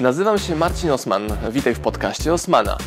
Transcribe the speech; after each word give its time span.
Nazywam 0.00 0.38
się 0.38 0.56
Marcin 0.56 0.90
Osman. 0.90 1.28
Witaj 1.52 1.74
w 1.74 1.80
podcaście 1.80 2.32
Osmana. 2.32 2.78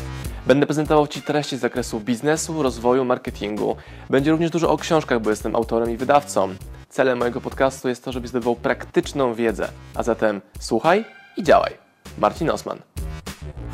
Będę 0.46 0.66
prezentował 0.66 1.06
Ci 1.06 1.22
treści 1.22 1.56
z 1.56 1.60
zakresu 1.60 2.00
biznesu, 2.00 2.62
rozwoju, 2.62 3.04
marketingu. 3.04 3.76
Będzie 4.10 4.30
również 4.30 4.50
dużo 4.50 4.70
o 4.70 4.78
książkach, 4.78 5.20
bo 5.20 5.30
jestem 5.30 5.56
autorem 5.56 5.90
i 5.90 5.96
wydawcą. 5.96 6.54
Celem 6.88 7.18
mojego 7.18 7.40
podcastu 7.40 7.88
jest 7.88 8.04
to, 8.04 8.12
żebyś 8.12 8.30
zdobywał 8.30 8.56
praktyczną 8.56 9.34
wiedzę. 9.34 9.68
A 9.94 10.02
zatem 10.02 10.40
słuchaj 10.60 11.04
i 11.36 11.42
działaj. 11.42 11.72
Marcin 12.18 12.50
Osman. 12.50 12.78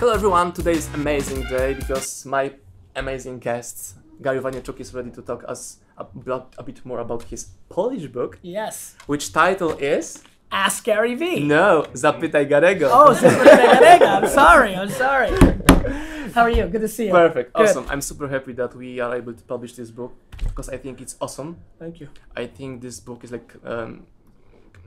Hello 0.00 0.14
everyone, 0.14 0.52
today 0.52 0.75
is 0.75 0.89
amazing 0.95 1.48
day 1.48 1.75
because 1.75 2.29
my 2.29 2.50
amazing 2.95 3.43
guest 3.45 3.95
Gary 4.20 4.41
Vaynerchuk 4.41 4.80
is 4.80 4.95
ready 4.95 5.11
to 5.11 5.23
talk 5.23 5.45
us 5.50 5.80
about, 5.96 6.43
a 6.57 6.62
bit 6.62 6.84
more 6.84 7.00
about 7.00 7.23
his 7.23 7.50
Polish 7.68 8.09
book, 8.09 8.39
Yes. 8.43 8.96
which 9.07 9.32
title 9.32 9.96
is 9.96 10.23
Ask 10.51 10.85
Gary 10.85 11.15
V. 11.15 11.41
No, 11.45 11.85
Zapytaj 11.93 12.48
Garego. 12.48 12.89
Oh, 12.91 13.12
Cincinnati 13.15 14.05
I'm 14.05 14.27
sorry. 14.29 14.75
I'm 14.75 14.89
sorry. 14.89 15.30
How 16.34 16.43
are 16.43 16.51
you? 16.51 16.66
Good 16.66 16.80
to 16.83 16.88
see 16.88 17.07
you. 17.07 17.12
Perfect, 17.12 17.52
Good. 17.52 17.69
awesome. 17.69 17.87
I'm 17.88 18.01
super 18.01 18.29
happy 18.29 18.52
that 18.55 18.74
we 18.74 19.01
are 19.01 19.15
able 19.16 19.34
to 19.34 19.43
publish 19.45 19.74
this 19.74 19.91
book 19.91 20.15
because 20.45 20.69
I 20.69 20.77
think 20.77 21.01
it's 21.01 21.16
awesome. 21.21 21.59
Thank 21.79 22.01
you. 22.01 22.09
I 22.37 22.47
think 22.47 22.80
this 22.80 23.01
book 23.01 23.24
is 23.24 23.33
like 23.33 23.55
um, 23.65 24.07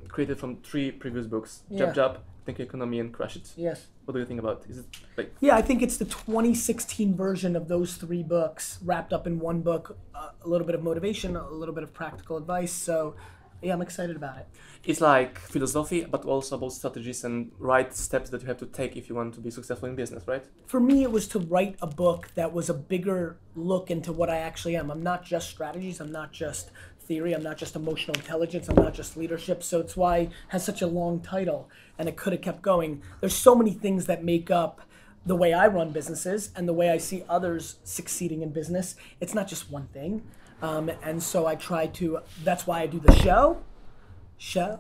created 0.08 0.40
from 0.40 0.58
three 0.58 0.92
previous 0.92 1.26
books: 1.28 1.64
Yeah. 1.70 1.86
Jab 1.86 1.96
Jab, 1.96 2.18
Think 2.46 2.60
Economy, 2.60 3.00
and 3.00 3.14
Crush 3.14 3.36
It. 3.36 3.52
Yes. 3.56 3.88
What 4.06 4.14
do 4.14 4.20
you 4.20 4.26
think 4.26 4.40
about? 4.40 4.66
Is 4.68 4.80
it 4.80 4.86
like 5.18 5.36
Yeah, 5.42 5.56
I 5.56 5.62
think 5.62 5.82
it's 5.82 5.98
the 5.98 6.06
2016 6.06 7.16
version 7.16 7.56
of 7.56 7.68
those 7.68 7.96
three 7.96 8.24
books 8.24 8.80
wrapped 8.84 9.14
up 9.14 9.28
in 9.28 9.40
one 9.40 9.62
book. 9.62 9.98
Uh, 10.16 10.30
a 10.44 10.48
little 10.48 10.66
bit 10.66 10.76
of 10.76 10.84
motivation, 10.84 11.36
a 11.36 11.50
little 11.50 11.76
bit 11.76 11.84
of 11.84 11.94
practical 11.94 12.38
advice. 12.38 12.72
So, 12.72 13.16
yeah, 13.62 13.74
I'm 13.74 13.82
excited 13.82 14.16
about 14.16 14.38
it. 14.38 14.48
it's 14.84 15.02
like 15.02 15.38
philosophy, 15.38 16.04
but 16.10 16.26
also 16.26 16.56
about 16.56 16.74
strategies 16.74 17.24
and 17.24 17.52
right 17.60 17.94
steps 17.96 18.30
that 18.32 18.42
you 18.42 18.48
have 18.48 18.58
to 18.58 18.66
take 18.66 18.96
if 18.96 19.08
you 19.10 19.16
want 19.16 19.34
to 19.36 19.42
be 19.42 19.52
successful 19.52 19.88
in 19.88 19.96
business, 19.96 20.24
right? 20.28 20.44
For 20.66 20.80
me, 20.80 21.04
it 21.04 21.12
was 21.12 21.28
to 21.30 21.40
write 21.40 21.76
a 21.82 21.88
book 21.88 22.30
that 22.36 22.52
was 22.54 22.70
a 22.70 22.74
bigger 22.74 23.38
look 23.56 23.92
into 23.92 24.12
what 24.12 24.30
I 24.30 24.38
actually 24.38 24.76
am. 24.76 24.90
I'm 24.90 25.04
not 25.04 25.24
just 25.24 25.50
strategies. 25.50 26.00
I'm 26.00 26.12
not 26.12 26.32
just 26.32 26.72
theory. 27.02 27.34
I'm 27.34 27.44
not 27.44 27.58
just 27.58 27.76
emotional 27.76 28.16
intelligence. 28.16 28.70
I'm 28.70 28.76
not 28.76 28.94
just 28.94 29.16
leadership. 29.18 29.62
So 29.64 29.80
it's 29.80 29.96
why 29.96 30.18
it 30.18 30.32
has 30.50 30.64
such 30.66 30.82
a 30.82 30.88
long 30.88 31.20
title, 31.20 31.70
and 32.00 32.10
it 32.10 32.16
could 32.18 32.34
have 32.34 32.42
kept 32.42 32.62
going. 32.62 33.02
There's 33.20 33.36
so 33.36 33.54
many 33.54 33.72
things 33.74 34.06
that 34.08 34.24
make 34.24 34.50
up 34.50 34.82
the 35.26 35.36
way 35.36 35.54
I 35.54 35.68
run 35.68 35.92
businesses 35.92 36.50
and 36.56 36.68
the 36.68 36.74
way 36.74 36.90
I 36.90 36.98
see 36.98 37.24
others 37.30 37.76
succeeding 37.84 38.42
in 38.42 38.50
business. 38.50 38.96
It's 39.20 39.36
not 39.36 39.48
just 39.48 39.70
one 39.70 39.88
thing. 39.94 40.24
Um, 40.62 40.92
and 41.04 41.22
so 41.22 41.48
I 41.48 41.56
try 41.56 41.88
to, 41.88 42.20
that's 42.44 42.68
why 42.68 42.82
I 42.82 42.88
do 42.88 43.00
the 43.00 43.16
show. 43.16 43.58
Show. 44.38 44.80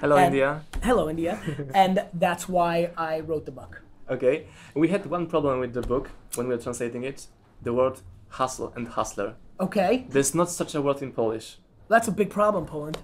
Hello, 0.00 0.16
And- 0.16 0.26
India. 0.26 0.64
Hello, 0.82 1.08
India. 1.08 1.40
and 1.74 2.04
that's 2.14 2.48
why 2.48 2.90
I 2.96 3.20
wrote 3.20 3.44
the 3.46 3.52
book. 3.52 3.82
Okay, 4.10 4.46
we 4.74 4.88
had 4.88 5.06
one 5.06 5.26
problem 5.26 5.60
with 5.60 5.72
the 5.74 5.80
book 5.80 6.10
when 6.34 6.48
we 6.48 6.54
were 6.54 6.60
translating 6.60 7.04
it: 7.04 7.28
the 7.62 7.72
word 7.72 8.00
hustle 8.30 8.72
and 8.76 8.88
hustler. 8.88 9.34
Okay? 9.60 10.06
There's 10.10 10.34
not 10.34 10.50
such 10.50 10.74
a 10.74 10.82
word 10.82 11.00
in 11.02 11.12
Polish, 11.12 11.56
That's 11.88 12.08
a 12.08 12.12
big 12.12 12.28
problem, 12.30 12.66
Poland. 12.66 12.98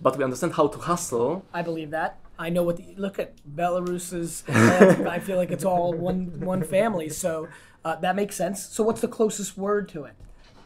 but 0.00 0.16
we 0.18 0.24
understand 0.24 0.54
how 0.54 0.66
to 0.68 0.78
hustle. 0.78 1.44
I 1.54 1.62
believe 1.62 1.90
that. 1.90 2.18
I 2.38 2.50
know 2.50 2.64
what 2.64 2.76
the 2.76 2.94
look 2.96 3.18
at 3.18 3.34
Belarus 3.46 4.12
is. 4.12 4.42
uh, 4.48 5.04
I 5.08 5.20
feel 5.20 5.36
like 5.36 5.50
it's 5.52 5.64
all 5.64 5.92
one 5.94 6.40
one 6.40 6.64
family, 6.64 7.08
so 7.08 7.48
uh, 7.84 7.96
that 7.96 8.16
makes 8.16 8.34
sense. 8.36 8.60
So 8.66 8.82
what's 8.82 9.00
the 9.00 9.08
closest 9.08 9.56
word 9.56 9.88
to 9.90 10.04
it? 10.04 10.14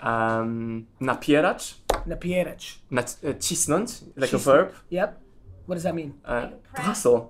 Um, 0.02 0.86
napierać, 1.00 1.80
Napierać. 2.06 2.80
uh, 2.92 3.38
cisnąć, 3.38 4.02
like 4.16 4.34
a 4.34 4.38
Cisnąć. 4.38 4.44
verb. 4.44 4.72
Yep. 4.90 5.18
What 5.66 5.74
does 5.76 5.82
that 5.82 5.94
mean? 5.94 6.12
Uh, 6.24 6.50
to 6.76 6.82
hustle. 6.82 7.20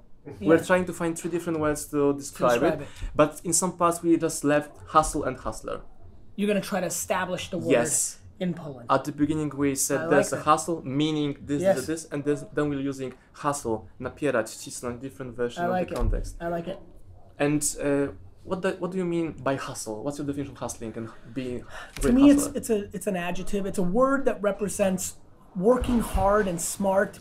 We're 0.40 0.64
trying 0.66 0.84
to 0.86 0.92
find 0.92 1.16
three 1.16 1.30
different 1.30 1.60
words 1.60 1.86
to 1.90 2.12
describe, 2.12 2.50
describe 2.60 2.74
it, 2.74 2.80
it. 2.80 2.88
but 3.14 3.40
in 3.44 3.52
some 3.52 3.72
parts 3.72 4.02
we 4.02 4.18
just 4.18 4.44
left 4.44 4.70
hustle 4.86 5.22
and 5.24 5.38
hustler. 5.38 5.80
You're 6.36 6.48
gonna 6.48 6.60
try 6.60 6.80
to 6.80 6.86
establish 6.86 7.48
the 7.50 7.58
word 7.58 7.70
Yes. 7.70 8.18
in 8.40 8.52
Poland. 8.54 8.86
At 8.90 9.04
the 9.04 9.12
beginning 9.12 9.52
we 9.56 9.74
said 9.76 10.00
I 10.00 10.06
there's 10.08 10.32
like 10.32 10.40
a 10.40 10.44
that. 10.44 10.50
hustle 10.50 10.82
meaning 10.84 11.36
this, 11.46 11.62
Yes. 11.62 11.76
this, 11.76 11.86
this, 11.86 12.12
and 12.12 12.24
this, 12.24 12.44
then 12.54 12.68
we're 12.70 12.88
using 12.88 13.14
hustle, 13.32 13.78
napierać, 14.00 14.48
cisnąć, 14.48 15.00
different 15.00 15.36
version 15.36 15.64
I 15.64 15.66
of 15.68 15.72
like 15.72 15.88
the 15.88 15.94
it. 15.94 15.98
context. 15.98 16.36
I 16.40 16.48
like 16.48 16.70
it. 16.70 16.78
And 17.38 17.62
uh, 17.80 18.08
what 18.46 18.62
do, 18.62 18.70
what 18.78 18.90
do 18.92 18.98
you 18.98 19.04
mean 19.04 19.32
by 19.32 19.56
hustle? 19.56 20.02
What's 20.04 20.18
your 20.18 20.26
definition 20.26 20.52
of 20.52 20.58
hustling 20.58 20.92
and 20.96 21.08
being 21.34 21.64
To 22.02 22.12
me, 22.12 22.30
it's 22.30 22.44
hustler? 22.44 22.58
it's 22.58 22.70
a 22.70 22.78
it's 22.96 23.06
an 23.06 23.16
adjective. 23.16 23.66
It's 23.66 23.78
a 23.78 23.82
word 24.00 24.24
that 24.26 24.40
represents 24.40 25.16
working 25.56 26.00
hard 26.00 26.46
and 26.46 26.60
smart, 26.60 27.18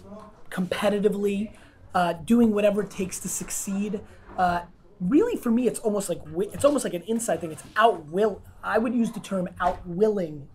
competitively, 0.49 1.51
uh, 1.93 2.13
doing 2.13 2.51
whatever 2.53 2.83
it 2.83 2.91
takes 2.91 3.19
to 3.21 3.27
succeed. 3.27 4.01
Uh, 4.37 4.61
really, 4.99 5.35
for 5.37 5.51
me, 5.51 5.67
it's 5.67 5.79
almost 5.79 6.09
like 6.09 6.21
it's 6.53 6.65
almost 6.65 6.83
like 6.85 6.93
an 6.93 7.03
inside 7.03 7.41
thing. 7.41 7.51
It's 7.51 7.63
outwill. 7.75 8.41
I 8.63 8.77
would 8.77 8.93
use 8.93 9.11
the 9.11 9.19
term 9.19 9.49
outwilling. 9.59 10.47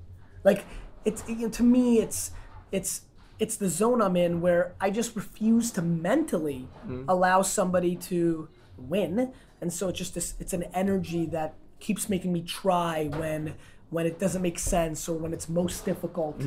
Like 0.44 0.64
it's 1.04 1.24
you 1.28 1.36
know, 1.36 1.48
to 1.50 1.62
me, 1.62 1.98
it's 2.00 2.30
it's 2.70 3.02
it's 3.38 3.56
the 3.56 3.68
zone 3.68 4.02
I'm 4.02 4.16
in 4.16 4.40
where 4.40 4.74
I 4.80 4.90
just 4.90 5.16
refuse 5.16 5.70
to 5.72 5.82
mentally 5.82 6.68
allow 7.08 7.40
somebody 7.42 7.96
to 7.96 8.48
win, 8.88 9.32
and 9.60 9.72
so 9.72 9.88
it's 9.88 9.98
just 9.98 10.14
this. 10.14 10.34
It's 10.38 10.52
an 10.52 10.64
energy 10.74 11.26
that 11.26 11.54
keeps 11.80 12.08
making 12.08 12.32
me 12.32 12.42
try 12.42 13.06
when 13.06 13.54
when 13.90 14.06
it 14.06 14.18
doesn't 14.18 14.42
make 14.42 14.58
sense 14.58 15.08
or 15.08 15.16
when 15.16 15.32
it's 15.32 15.48
most 15.48 15.84
difficult. 15.84 16.40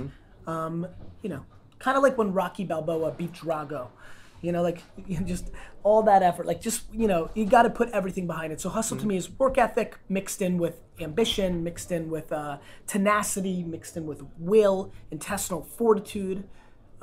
Um, 0.47 0.87
you 1.21 1.29
know, 1.29 1.45
kind 1.79 1.97
of 1.97 2.03
like 2.03 2.17
when 2.17 2.33
Rocky 2.33 2.63
Balboa 2.63 3.11
beat 3.11 3.33
Drago. 3.33 3.89
You 4.41 4.51
know, 4.51 4.61
like 4.61 4.81
just 5.25 5.51
all 5.83 6.03
that 6.03 6.21
effort, 6.23 6.45
like 6.45 6.61
just 6.61 6.83
you 6.93 7.07
know, 7.07 7.29
you 7.33 7.45
got 7.45 7.63
to 7.63 7.69
put 7.69 7.89
everything 7.91 8.27
behind 8.27 8.51
it. 8.51 8.61
So 8.61 8.69
hustle 8.69 8.97
to 8.97 9.05
me 9.05 9.17
is 9.17 9.29
work 9.31 9.57
ethic 9.57 9.99
mixed 10.09 10.41
in 10.41 10.57
with 10.57 10.81
ambition, 10.99 11.63
mixed 11.63 11.91
in 11.91 12.09
with 12.09 12.31
uh, 12.31 12.57
tenacity, 12.87 13.63
mixed 13.63 13.97
in 13.97 14.05
with 14.05 14.23
will, 14.37 14.91
intestinal 15.11 15.63
fortitude, 15.63 16.43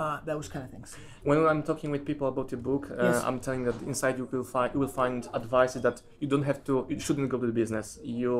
uh, 0.00 0.20
those 0.24 0.48
kind 0.52 0.64
of 0.66 0.70
things. 0.74 0.88
when 1.30 1.38
I'm 1.52 1.62
talking 1.70 1.90
with 1.94 2.02
people 2.10 2.26
about 2.34 2.46
your 2.52 2.62
book, 2.70 2.84
uh, 2.90 3.04
Yes. 3.06 3.22
I'm 3.28 3.38
telling 3.46 3.62
that 3.68 3.76
inside 3.92 4.14
you 4.18 4.26
will 4.32 4.48
find 4.54 4.68
you 4.74 4.80
will 4.82 4.94
find 5.02 5.20
advices 5.40 5.80
that 5.86 5.96
you 6.20 6.28
don't 6.32 6.46
have 6.50 6.60
to, 6.68 6.72
you 6.92 6.98
shouldn't 7.06 7.28
go 7.32 7.36
to 7.42 7.46
the 7.52 7.56
business. 7.62 7.86
You 8.22 8.32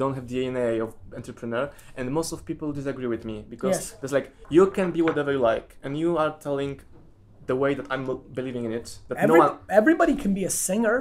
don't 0.00 0.14
have 0.18 0.26
the 0.28 0.34
DNA 0.38 0.68
of 0.84 0.90
entrepreneur, 1.20 1.64
and 1.96 2.04
most 2.18 2.30
of 2.34 2.38
people 2.50 2.66
disagree 2.80 3.10
with 3.14 3.24
me 3.30 3.36
because 3.54 3.76
Yes. 3.76 3.84
there's 4.00 4.12
like 4.18 4.28
you 4.56 4.64
can 4.76 4.88
be 4.96 5.00
whatever 5.08 5.30
you 5.36 5.42
like, 5.52 5.68
and 5.82 5.90
you 6.02 6.10
are 6.22 6.32
telling 6.46 6.72
the 7.50 7.56
way 7.62 7.72
that 7.78 7.86
I'm 7.92 8.04
not 8.10 8.18
believing 8.38 8.64
in 8.68 8.72
it. 8.80 8.86
That 9.08 9.18
Every, 9.18 9.38
no 9.38 9.46
one, 9.46 9.52
everybody 9.80 10.14
can 10.22 10.32
be 10.40 10.44
a 10.44 10.50
singer. 10.66 10.96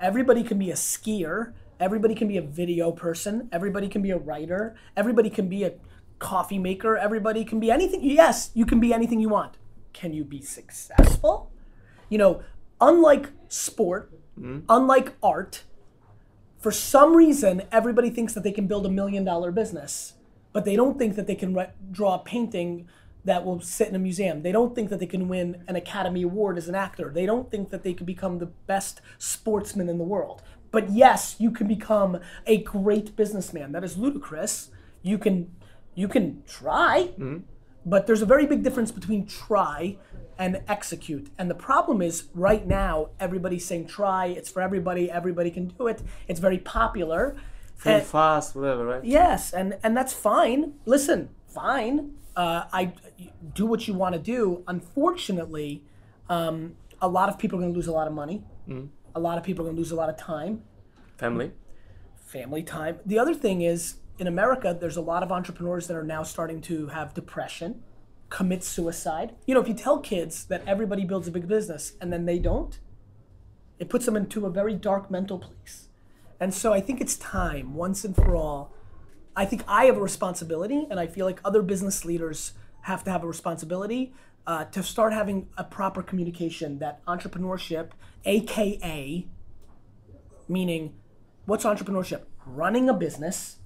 Everybody 0.00 0.42
can 0.50 0.58
be 0.64 0.70
a 0.70 0.78
skier. 0.90 1.36
Everybody 1.86 2.14
can 2.20 2.28
be 2.28 2.36
a 2.44 2.46
video 2.60 2.86
person. 2.92 3.48
Everybody 3.58 3.88
can 3.94 4.02
be 4.02 4.10
a 4.18 4.20
writer. 4.28 4.62
Everybody 4.96 5.30
can 5.30 5.46
be 5.48 5.60
a 5.64 5.72
coffee 6.18 6.58
maker. 6.58 6.96
Everybody 6.96 7.44
can 7.44 7.60
be 7.60 7.70
anything. 7.70 8.00
Yes, 8.02 8.50
you 8.54 8.66
can 8.66 8.80
be 8.80 8.92
anything 8.92 9.20
you 9.20 9.28
want. 9.28 9.56
Can 9.92 10.12
you 10.12 10.24
be 10.24 10.42
successful? 10.42 11.50
You 12.08 12.18
know, 12.18 12.42
unlike 12.80 13.30
sport, 13.48 14.12
hmm? 14.38 14.60
unlike 14.68 15.14
art, 15.22 15.64
for 16.58 16.72
some 16.72 17.14
reason, 17.14 17.62
everybody 17.70 18.10
thinks 18.10 18.32
that 18.34 18.42
they 18.42 18.52
can 18.52 18.66
build 18.66 18.84
a 18.84 18.90
million 18.90 19.24
dollar 19.24 19.52
business, 19.52 20.14
but 20.52 20.64
they 20.64 20.76
don't 20.76 20.98
think 20.98 21.14
that 21.16 21.26
they 21.26 21.34
can 21.34 21.54
ri- 21.54 21.70
draw 21.92 22.16
a 22.16 22.18
painting 22.18 22.88
that 23.24 23.44
will 23.44 23.60
sit 23.60 23.88
in 23.88 23.94
a 23.94 23.98
museum. 23.98 24.42
They 24.42 24.52
don't 24.52 24.74
think 24.74 24.90
that 24.90 25.00
they 25.00 25.06
can 25.06 25.28
win 25.28 25.62
an 25.68 25.76
Academy 25.76 26.22
Award 26.22 26.56
as 26.56 26.68
an 26.68 26.74
actor. 26.74 27.10
They 27.12 27.26
don't 27.26 27.50
think 27.50 27.70
that 27.70 27.82
they 27.82 27.92
could 27.92 28.06
become 28.06 28.38
the 28.38 28.46
best 28.46 29.00
sportsman 29.18 29.88
in 29.88 29.98
the 29.98 30.04
world. 30.04 30.42
But 30.70 30.90
yes, 30.90 31.36
you 31.38 31.50
can 31.50 31.66
become 31.66 32.20
a 32.46 32.62
great 32.62 33.16
businessman. 33.16 33.72
That 33.72 33.84
is 33.84 33.96
ludicrous. 33.96 34.70
You 35.02 35.18
can 35.18 35.50
you 35.98 36.06
can 36.08 36.42
try, 36.46 36.94
but 37.84 38.06
there's 38.06 38.22
a 38.22 38.26
very 38.34 38.46
big 38.52 38.62
difference 38.66 38.90
between 38.92 39.20
try 39.26 39.78
and 40.38 40.52
execute. 40.68 41.26
And 41.38 41.50
the 41.50 41.60
problem 41.70 42.00
is 42.08 42.14
right 42.48 42.64
now 42.82 42.92
everybody's 43.18 43.64
saying 43.70 43.84
try, 43.88 44.26
it's 44.38 44.48
for 44.54 44.60
everybody, 44.62 45.10
everybody 45.10 45.50
can 45.50 45.66
do 45.78 45.88
it. 45.92 45.98
It's 46.28 46.40
very 46.48 46.58
popular. 46.58 47.20
fail 47.76 48.00
fast, 48.00 48.54
whatever, 48.54 48.84
right? 48.92 49.04
Yes, 49.04 49.40
and 49.52 49.68
and 49.84 49.92
that's 49.98 50.12
fine. 50.12 50.60
Listen, 50.94 51.20
fine. 51.48 51.96
Uh, 52.36 52.64
I 52.80 52.82
do 53.60 53.64
what 53.66 53.80
you 53.88 53.94
want 54.02 54.12
to 54.18 54.20
do. 54.36 54.62
Unfortunately, 54.74 55.82
um, 56.28 56.76
a 57.02 57.08
lot 57.08 57.28
of 57.28 57.34
people 57.38 57.58
are 57.58 57.62
going 57.62 57.72
to 57.74 57.76
lose 57.80 57.88
a 57.88 57.92
lot 58.00 58.06
of 58.10 58.14
money. 58.22 58.38
A 59.14 59.20
lot 59.28 59.36
of 59.38 59.42
people 59.44 59.60
are 59.64 59.68
going 59.68 59.76
to 59.76 59.82
lose 59.82 59.90
a 59.90 59.96
lot 60.02 60.10
of 60.10 60.16
time, 60.34 60.62
Family. 61.16 61.50
family 62.34 62.62
time. 62.62 62.94
The 63.06 63.18
other 63.18 63.34
thing 63.44 63.62
is, 63.62 63.80
in 64.18 64.26
America, 64.26 64.76
there's 64.78 64.96
a 64.96 65.00
lot 65.02 65.22
of 65.22 65.30
entrepreneurs 65.30 65.86
that 65.86 65.96
are 65.96 66.02
now 66.02 66.22
starting 66.22 66.60
to 66.62 66.88
have 66.88 67.14
depression, 67.14 67.82
commit 68.30 68.62
suicide. 68.64 69.34
You 69.46 69.54
know, 69.54 69.60
if 69.60 69.68
you 69.68 69.74
tell 69.74 69.98
kids 69.98 70.44
that 70.46 70.62
everybody 70.66 71.04
builds 71.04 71.28
a 71.28 71.30
big 71.30 71.48
business 71.48 71.92
and 72.00 72.12
then 72.12 72.26
they 72.26 72.38
don't, 72.38 72.78
it 73.78 73.88
puts 73.88 74.06
them 74.06 74.16
into 74.16 74.44
a 74.46 74.50
very 74.50 74.74
dark 74.74 75.10
mental 75.10 75.38
place. 75.38 75.88
And 76.40 76.52
so 76.52 76.72
I 76.72 76.80
think 76.80 77.00
it's 77.00 77.16
time, 77.16 77.74
once 77.74 78.04
and 78.04 78.14
for 78.14 78.36
all. 78.36 78.74
I 79.36 79.44
think 79.44 79.62
I 79.68 79.84
have 79.84 79.96
a 79.96 80.00
responsibility, 80.00 80.86
and 80.90 80.98
I 80.98 81.06
feel 81.06 81.26
like 81.26 81.40
other 81.44 81.62
business 81.62 82.04
leaders 82.04 82.52
have 82.82 83.04
to 83.04 83.10
have 83.10 83.22
a 83.22 83.26
responsibility 83.26 84.12
uh, 84.46 84.64
to 84.64 84.82
start 84.82 85.12
having 85.12 85.48
a 85.56 85.64
proper 85.64 86.02
communication 86.02 86.78
that 86.78 87.04
entrepreneurship, 87.06 87.90
aka 88.24 89.26
Meaning, 90.50 90.94
what's 91.44 91.64
entrepreneurship? 91.64 92.22
Running 92.46 92.88
a 92.88 92.94
business. 92.94 93.56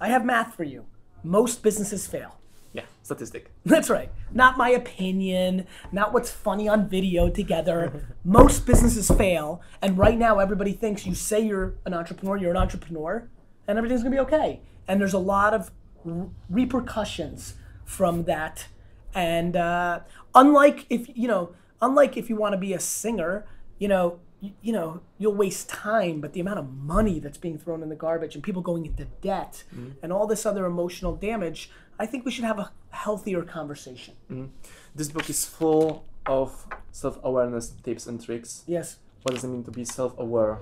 I 0.00 0.08
have 0.08 0.24
math 0.24 0.54
for 0.54 0.64
you. 0.64 0.86
Most 1.22 1.62
businesses 1.62 2.06
fail. 2.06 2.38
Yeah, 2.72 2.84
statistic. 3.02 3.50
That's 3.64 3.88
right. 3.88 4.10
Not 4.32 4.58
my 4.58 4.68
opinion, 4.68 5.66
not 5.92 6.12
what's 6.12 6.30
funny 6.30 6.68
on 6.68 6.88
video 6.88 7.30
together. 7.30 8.14
Most 8.24 8.66
businesses 8.66 9.10
fail, 9.10 9.62
and 9.80 9.96
right 9.96 10.18
now 10.18 10.38
everybody 10.38 10.72
thinks 10.72 11.06
you 11.06 11.14
say 11.14 11.40
you're 11.40 11.74
an 11.86 11.94
entrepreneur, 11.94 12.36
you're 12.36 12.50
an 12.50 12.56
entrepreneur, 12.58 13.28
and 13.66 13.78
everything's 13.78 14.02
gonna 14.02 14.14
be 14.14 14.20
okay. 14.20 14.60
And 14.86 15.00
there's 15.00 15.14
a 15.14 15.18
lot 15.18 15.54
of 15.54 15.70
r- 16.06 16.28
repercussions 16.50 17.54
from 17.84 18.24
that. 18.24 18.68
And 19.14 19.56
uh, 19.56 20.00
unlike 20.34 20.84
if 20.90 21.08
you 21.16 21.28
know, 21.28 21.54
unlike 21.80 22.18
if 22.18 22.28
you 22.28 22.36
want 22.36 22.52
to 22.52 22.58
be 22.58 22.74
a 22.74 22.80
singer, 22.80 23.46
you 23.78 23.88
know, 23.88 24.20
you, 24.40 24.52
you 24.60 24.72
know, 24.72 25.00
you'll 25.18 25.34
waste 25.34 25.68
time, 25.68 26.20
but 26.20 26.32
the 26.32 26.40
amount 26.40 26.58
of 26.58 26.72
money 26.72 27.18
that's 27.18 27.38
being 27.38 27.58
thrown 27.58 27.82
in 27.82 27.88
the 27.88 27.96
garbage 27.96 28.34
and 28.34 28.44
people 28.44 28.62
going 28.62 28.86
into 28.86 29.04
debt 29.22 29.64
mm-hmm. 29.74 29.92
and 30.02 30.12
all 30.12 30.26
this 30.26 30.44
other 30.44 30.66
emotional 30.66 31.14
damage, 31.14 31.70
I 31.98 32.06
think 32.06 32.24
we 32.24 32.30
should 32.30 32.44
have 32.44 32.58
a 32.58 32.72
healthier 32.90 33.42
conversation. 33.42 34.14
Mm-hmm. 34.30 34.46
This 34.94 35.08
book 35.08 35.28
is 35.30 35.44
full 35.44 36.04
of 36.26 36.66
self-awareness 36.92 37.70
tips 37.82 38.06
and 38.06 38.22
tricks. 38.22 38.62
Yes. 38.66 38.98
What 39.22 39.34
does 39.34 39.44
it 39.44 39.48
mean 39.48 39.64
to 39.64 39.70
be 39.70 39.84
self-aware? 39.84 40.58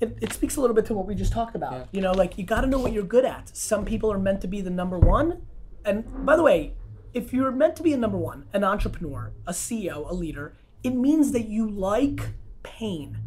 It, 0.00 0.18
it 0.20 0.32
speaks 0.32 0.56
a 0.56 0.60
little 0.60 0.74
bit 0.74 0.86
to 0.86 0.94
what 0.94 1.06
we 1.06 1.14
just 1.14 1.32
talked 1.32 1.54
about. 1.54 1.72
Yeah. 1.72 1.84
You 1.92 2.00
know, 2.00 2.12
like 2.12 2.36
you 2.36 2.44
got 2.44 2.62
to 2.62 2.66
know 2.66 2.78
what 2.78 2.92
you're 2.92 3.04
good 3.04 3.24
at. 3.24 3.56
Some 3.56 3.84
people 3.84 4.10
are 4.12 4.18
meant 4.18 4.40
to 4.40 4.48
be 4.48 4.60
the 4.60 4.70
number 4.70 4.98
one. 4.98 5.42
And 5.84 6.26
by 6.26 6.36
the 6.36 6.42
way, 6.42 6.74
if 7.14 7.32
you're 7.32 7.52
meant 7.52 7.76
to 7.76 7.82
be 7.82 7.92
a 7.92 7.96
number 7.96 8.16
one, 8.16 8.46
an 8.52 8.64
entrepreneur, 8.64 9.32
a 9.46 9.52
CEO, 9.52 10.08
a 10.10 10.14
leader, 10.14 10.54
it 10.82 10.94
means 10.94 11.32
that 11.32 11.48
you 11.48 11.68
like 11.68 12.30
pain. 12.62 13.18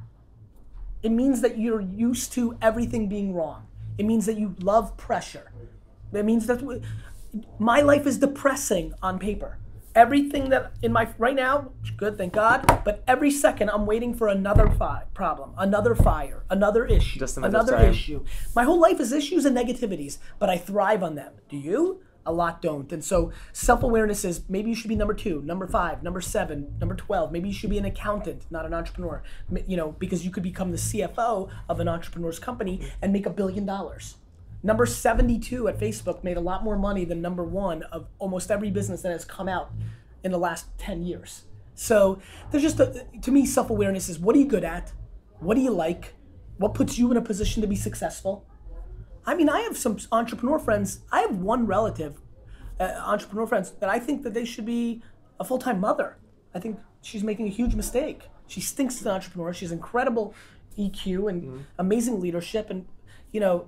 It 1.04 1.10
means 1.12 1.42
that 1.42 1.58
you're 1.60 1.82
used 1.82 2.34
to 2.34 2.58
everything 2.62 3.08
being 3.08 3.34
wrong. 3.34 3.68
It 3.98 4.06
means 4.06 4.26
that 4.26 4.38
you 4.38 4.56
love 4.60 4.98
pressure. 4.98 5.52
That 6.12 6.26
means 6.26 6.48
that 6.48 6.62
my 7.60 7.82
life 7.82 8.06
is 8.08 8.18
depressing 8.18 8.94
on 9.02 9.20
paper. 9.20 9.58
Everything 9.94 10.50
that 10.50 10.74
in 10.82 10.92
my 10.92 11.08
right 11.18 11.36
now, 11.36 11.72
good, 11.96 12.18
thank 12.18 12.34
God. 12.34 12.82
But 12.84 13.02
every 13.08 13.32
second, 13.32 13.70
I'm 13.70 13.86
waiting 13.86 14.14
for 14.14 14.28
another 14.28 14.70
fi- 14.70 15.04
problem, 15.14 15.54
another 15.58 15.96
fire, 15.96 16.44
another 16.50 16.86
issue, 16.86 17.18
Just 17.20 17.38
a 17.38 17.42
matter 17.42 17.48
of 17.50 17.54
another 17.68 17.78
time. 17.78 17.92
issue. 17.92 18.26
My 18.56 18.64
whole 18.66 18.80
life 18.80 19.00
is 19.00 19.14
issues 19.14 19.46
and 19.46 19.56
negativities, 19.56 20.18
but 20.38 20.50
I 20.50 20.58
thrive 20.58 21.02
on 21.02 21.16
them. 21.16 21.34
Do 21.48 21.56
you? 21.56 22.02
A 22.26 22.34
lot 22.34 22.62
don't. 22.62 22.92
And 22.92 23.04
so 23.04 23.32
self 23.54 23.84
awareness 23.84 24.26
is 24.26 24.42
maybe 24.50 24.70
you 24.70 24.76
should 24.76 24.90
be 24.90 24.96
number 24.96 25.14
two, 25.14 25.42
number 25.44 25.68
five, 25.68 26.02
number 26.02 26.22
seven, 26.22 26.76
number 26.80 26.96
12. 26.96 27.32
Maybe 27.32 27.50
you 27.50 27.54
should 27.54 27.70
be 27.70 27.78
an 27.78 27.86
accountant, 27.86 28.46
not 28.50 28.66
an 28.66 28.74
entrepreneur. 28.74 29.22
You 29.68 29.78
know, 29.78 29.92
because 29.94 30.26
you 30.26 30.32
could 30.32 30.44
become 30.44 30.72
the 30.72 30.78
CFO 30.78 31.50
of 31.70 31.80
an 31.80 31.88
entrepreneur's 31.88 32.40
company 32.40 32.92
and 33.02 33.14
make 33.14 33.26
a 33.26 33.30
billion 33.30 33.66
dollars. 33.66 34.16
Number 34.64 34.88
72 34.88 35.68
at 35.68 35.80
Facebook 35.80 36.24
made 36.24 36.38
a 36.38 36.42
lot 36.42 36.64
more 36.64 36.76
money 36.76 37.06
than 37.06 37.22
number 37.22 37.44
one 37.44 37.84
of 37.84 38.08
almost 38.18 38.50
every 38.50 38.72
business 38.72 39.04
that 39.04 39.12
has 39.12 39.24
come 39.24 39.48
out 39.48 39.72
in 40.24 40.32
the 40.32 40.40
last 40.40 40.66
10 40.80 41.04
years. 41.04 41.44
So 41.76 42.20
there's 42.50 42.64
just, 42.64 42.80
a, 42.80 43.06
to 43.22 43.32
me, 43.32 43.46
self 43.46 43.70
awareness 43.70 44.10
is 44.10 44.18
what 44.18 44.36
are 44.36 44.40
you 44.40 44.48
good 44.48 44.64
at? 44.64 44.92
What 45.40 45.56
do 45.56 45.62
you 45.62 45.70
like? 45.70 46.16
What 46.58 46.74
puts 46.74 46.98
you 46.98 47.12
in 47.12 47.18
a 47.18 47.22
position 47.22 47.62
to 47.62 47.68
be 47.68 47.76
successful? 47.76 48.48
I 49.26 49.36
mean, 49.36 49.50
I 49.50 49.62
have 49.62 49.78
some 49.78 49.98
entrepreneur 50.12 50.60
friends. 50.60 51.00
I 51.12 51.22
have 51.22 51.38
one 51.38 51.66
relative, 51.66 52.22
uh, 52.80 53.02
entrepreneur 53.06 53.48
friends, 53.48 53.72
that 53.80 53.90
I 53.90 54.00
think 54.00 54.24
that 54.24 54.34
they 54.34 54.46
should 54.46 54.66
be 54.66 55.02
a 55.40 55.44
full 55.44 55.58
time 55.58 55.80
mother. 55.80 56.18
I 56.54 56.60
think 56.60 56.80
she's 57.02 57.24
making 57.24 57.48
a 57.48 57.52
huge 57.52 57.76
mistake. 57.76 58.24
She 58.48 58.62
stinks 58.62 58.98
as 59.00 59.06
an 59.06 59.12
entrepreneur. 59.12 59.54
She's 59.54 59.72
incredible 59.72 60.34
EQ 60.78 61.30
and 61.30 61.66
amazing 61.80 62.20
leadership, 62.20 62.70
and 62.70 62.86
you 63.32 63.40
know, 63.40 63.68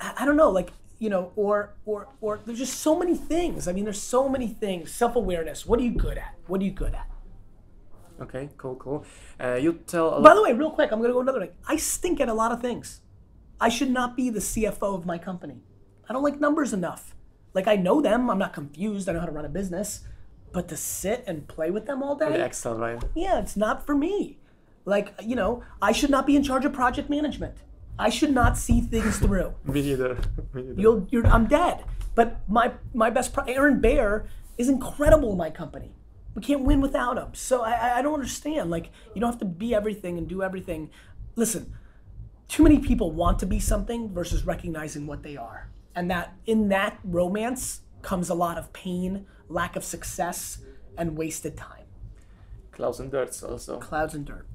I, 0.00 0.14
I 0.18 0.24
don't 0.24 0.36
know, 0.36 0.50
like 0.50 0.72
you 0.98 1.10
know, 1.10 1.32
or 1.36 1.74
or 1.84 2.08
or 2.20 2.40
there's 2.46 2.58
just 2.58 2.80
so 2.80 2.98
many 2.98 3.16
things. 3.16 3.68
I 3.68 3.72
mean, 3.72 3.84
there's 3.84 4.00
so 4.00 4.28
many 4.28 4.48
things. 4.48 4.90
Self 4.90 5.16
awareness. 5.16 5.66
What 5.66 5.78
are 5.80 5.82
you 5.82 5.92
good 5.92 6.18
at? 6.18 6.34
What 6.46 6.60
are 6.60 6.64
you 6.64 6.70
good 6.70 6.94
at? 6.94 7.08
Okay, 8.20 8.48
cool, 8.56 8.76
cool. 8.76 9.04
Uh, 9.42 9.54
you 9.54 9.80
tell 9.86 10.22
By 10.22 10.34
the 10.34 10.42
way, 10.42 10.52
real 10.52 10.70
quick, 10.70 10.92
I'm 10.92 11.00
gonna 11.00 11.12
go 11.12 11.20
another 11.20 11.40
thing. 11.40 11.50
I 11.66 11.76
stink 11.76 12.20
at 12.20 12.28
a 12.28 12.34
lot 12.34 12.52
of 12.52 12.60
things. 12.60 13.00
I 13.64 13.70
should 13.70 13.88
not 13.90 14.14
be 14.14 14.28
the 14.28 14.40
CFO 14.40 14.94
of 14.94 15.06
my 15.06 15.16
company. 15.16 15.62
I 16.06 16.12
don't 16.12 16.22
like 16.22 16.38
numbers 16.38 16.74
enough. 16.74 17.14
Like 17.54 17.66
I 17.66 17.76
know 17.76 18.02
them, 18.02 18.28
I'm 18.30 18.38
not 18.38 18.52
confused, 18.52 19.08
I 19.08 19.12
know 19.14 19.20
how 19.20 19.26
to 19.26 19.32
run 19.32 19.46
a 19.46 19.48
business. 19.48 20.00
But 20.52 20.68
to 20.68 20.76
sit 20.76 21.24
and 21.26 21.48
play 21.48 21.70
with 21.70 21.86
them 21.86 22.02
all 22.02 22.14
day, 22.14 22.28
The 22.32 22.44
Excel, 22.44 22.76
right? 22.78 23.02
yeah, 23.14 23.40
it's 23.40 23.56
not 23.56 23.86
for 23.86 23.94
me. 23.96 24.36
Like, 24.84 25.14
you 25.22 25.34
know, 25.34 25.62
I 25.80 25.92
should 25.92 26.10
not 26.10 26.26
be 26.26 26.36
in 26.36 26.42
charge 26.42 26.66
of 26.66 26.74
project 26.74 27.08
management. 27.08 27.54
I 27.98 28.10
should 28.10 28.32
not 28.34 28.58
see 28.58 28.82
things 28.82 29.18
through. 29.18 29.54
Me 29.64 29.80
neither. 29.80 30.16
Me 30.52 30.62
neither. 30.62 30.80
You'll, 30.82 31.06
you're, 31.10 31.26
I'm 31.26 31.46
dead. 31.46 31.84
But 32.14 32.36
my 32.48 32.72
my 32.92 33.08
best, 33.08 33.32
pro- 33.32 33.44
Aaron 33.44 33.80
Bear 33.80 34.26
is 34.58 34.68
incredible 34.68 35.32
in 35.32 35.38
my 35.38 35.48
company. 35.48 35.90
We 36.34 36.42
can't 36.42 36.64
win 36.64 36.80
without 36.82 37.16
him. 37.16 37.30
So 37.32 37.62
I, 37.62 37.70
I- 37.72 37.98
I 37.98 38.02
don't 38.02 38.14
understand. 38.14 38.70
Like 38.70 38.90
you 39.14 39.20
don't 39.22 39.30
have 39.30 39.40
to 39.40 39.46
be 39.64 39.74
everything 39.74 40.18
and 40.18 40.28
do 40.28 40.42
everything. 40.42 40.90
Listen, 41.34 41.72
too 42.54 42.62
many 42.62 42.78
people 42.78 43.10
want 43.10 43.36
to 43.40 43.46
be 43.46 43.58
something 43.58 44.08
versus 44.14 44.46
recognizing 44.46 45.08
what 45.08 45.24
they 45.24 45.36
are, 45.36 45.68
and 45.96 46.08
that 46.08 46.36
in 46.46 46.68
that 46.68 47.00
romance 47.02 47.80
comes 48.00 48.28
a 48.28 48.34
lot 48.34 48.56
of 48.56 48.72
pain, 48.72 49.26
lack 49.48 49.74
of 49.74 49.82
success, 49.82 50.58
and 50.96 51.16
wasted 51.16 51.56
time. 51.56 51.86
Clouds 52.70 53.00
and 53.00 53.10
dirt 53.10 53.42
also. 53.42 53.80
Clouds 53.80 54.14
and 54.14 54.24
dirt. 54.24 54.46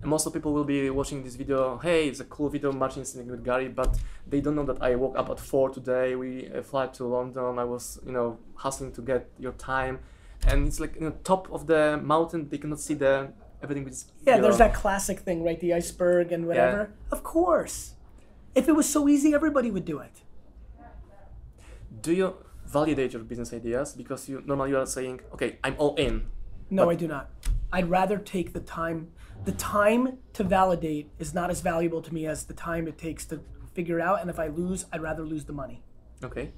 And 0.00 0.10
most 0.10 0.26
of 0.26 0.32
people 0.32 0.52
will 0.52 0.64
be 0.64 0.90
watching 0.90 1.22
this 1.22 1.36
video. 1.36 1.78
Hey, 1.78 2.08
it's 2.08 2.18
a 2.18 2.24
cool 2.24 2.48
video, 2.48 2.72
Martin 2.72 3.04
singing 3.04 3.30
with 3.30 3.44
Gary, 3.44 3.68
but 3.68 4.00
they 4.26 4.40
don't 4.40 4.56
know 4.56 4.64
that 4.64 4.82
I 4.82 4.96
woke 4.96 5.16
up 5.16 5.30
at 5.30 5.38
four 5.38 5.70
today. 5.70 6.16
We 6.16 6.50
uh, 6.50 6.60
fly 6.62 6.88
to 6.88 7.04
London. 7.04 7.60
I 7.60 7.64
was, 7.64 8.00
you 8.04 8.10
know, 8.10 8.36
hustling 8.56 8.90
to 8.94 9.00
get 9.00 9.30
your 9.38 9.52
time, 9.52 10.00
and 10.48 10.66
it's 10.66 10.80
like 10.80 10.96
you 10.96 11.02
know, 11.02 11.14
top 11.22 11.52
of 11.52 11.68
the 11.68 12.00
mountain. 12.02 12.48
They 12.48 12.58
cannot 12.58 12.80
see 12.80 12.94
the 12.94 13.32
everything 13.64 13.88
is. 13.88 14.06
Yeah, 14.26 14.38
there's 14.38 14.58
that 14.58 14.74
classic 14.74 15.20
thing, 15.20 15.42
right? 15.42 15.58
The 15.58 15.74
iceberg 15.74 16.30
and 16.32 16.46
whatever. 16.46 16.90
Of 17.10 17.22
course. 17.22 17.94
If 18.54 18.68
it 18.68 18.76
was 18.76 18.88
so 18.88 19.08
easy, 19.08 19.34
everybody 19.34 19.70
would 19.70 19.84
do 19.84 19.98
it. 19.98 20.22
Do 22.00 22.12
you 22.12 22.36
validate 22.66 23.12
your 23.12 23.22
business 23.22 23.52
ideas 23.52 23.94
because 23.94 24.28
you 24.28 24.42
normally 24.46 24.70
you 24.70 24.78
are 24.78 24.86
saying, 24.86 25.20
okay, 25.32 25.58
I'm 25.64 25.74
all 25.78 25.94
in. 25.96 26.26
No, 26.70 26.90
I 26.90 26.94
do 26.94 27.06
not. 27.06 27.30
I'd 27.72 27.88
rather 27.90 28.18
take 28.18 28.52
the 28.52 28.60
time. 28.60 29.08
The 29.44 29.52
time 29.52 30.18
to 30.32 30.44
validate 30.44 31.10
is 31.18 31.34
not 31.34 31.50
as 31.50 31.60
valuable 31.60 32.00
to 32.02 32.14
me 32.14 32.26
as 32.26 32.44
the 32.44 32.54
time 32.54 32.88
it 32.88 32.96
takes 32.98 33.26
to 33.26 33.40
figure 33.74 34.00
out. 34.00 34.20
And 34.20 34.30
if 34.30 34.38
I 34.38 34.48
lose, 34.48 34.86
I'd 34.92 35.02
rather 35.02 35.24
lose 35.24 35.44
the 35.44 35.52
money. 35.52 35.82
Okay. 36.22 36.52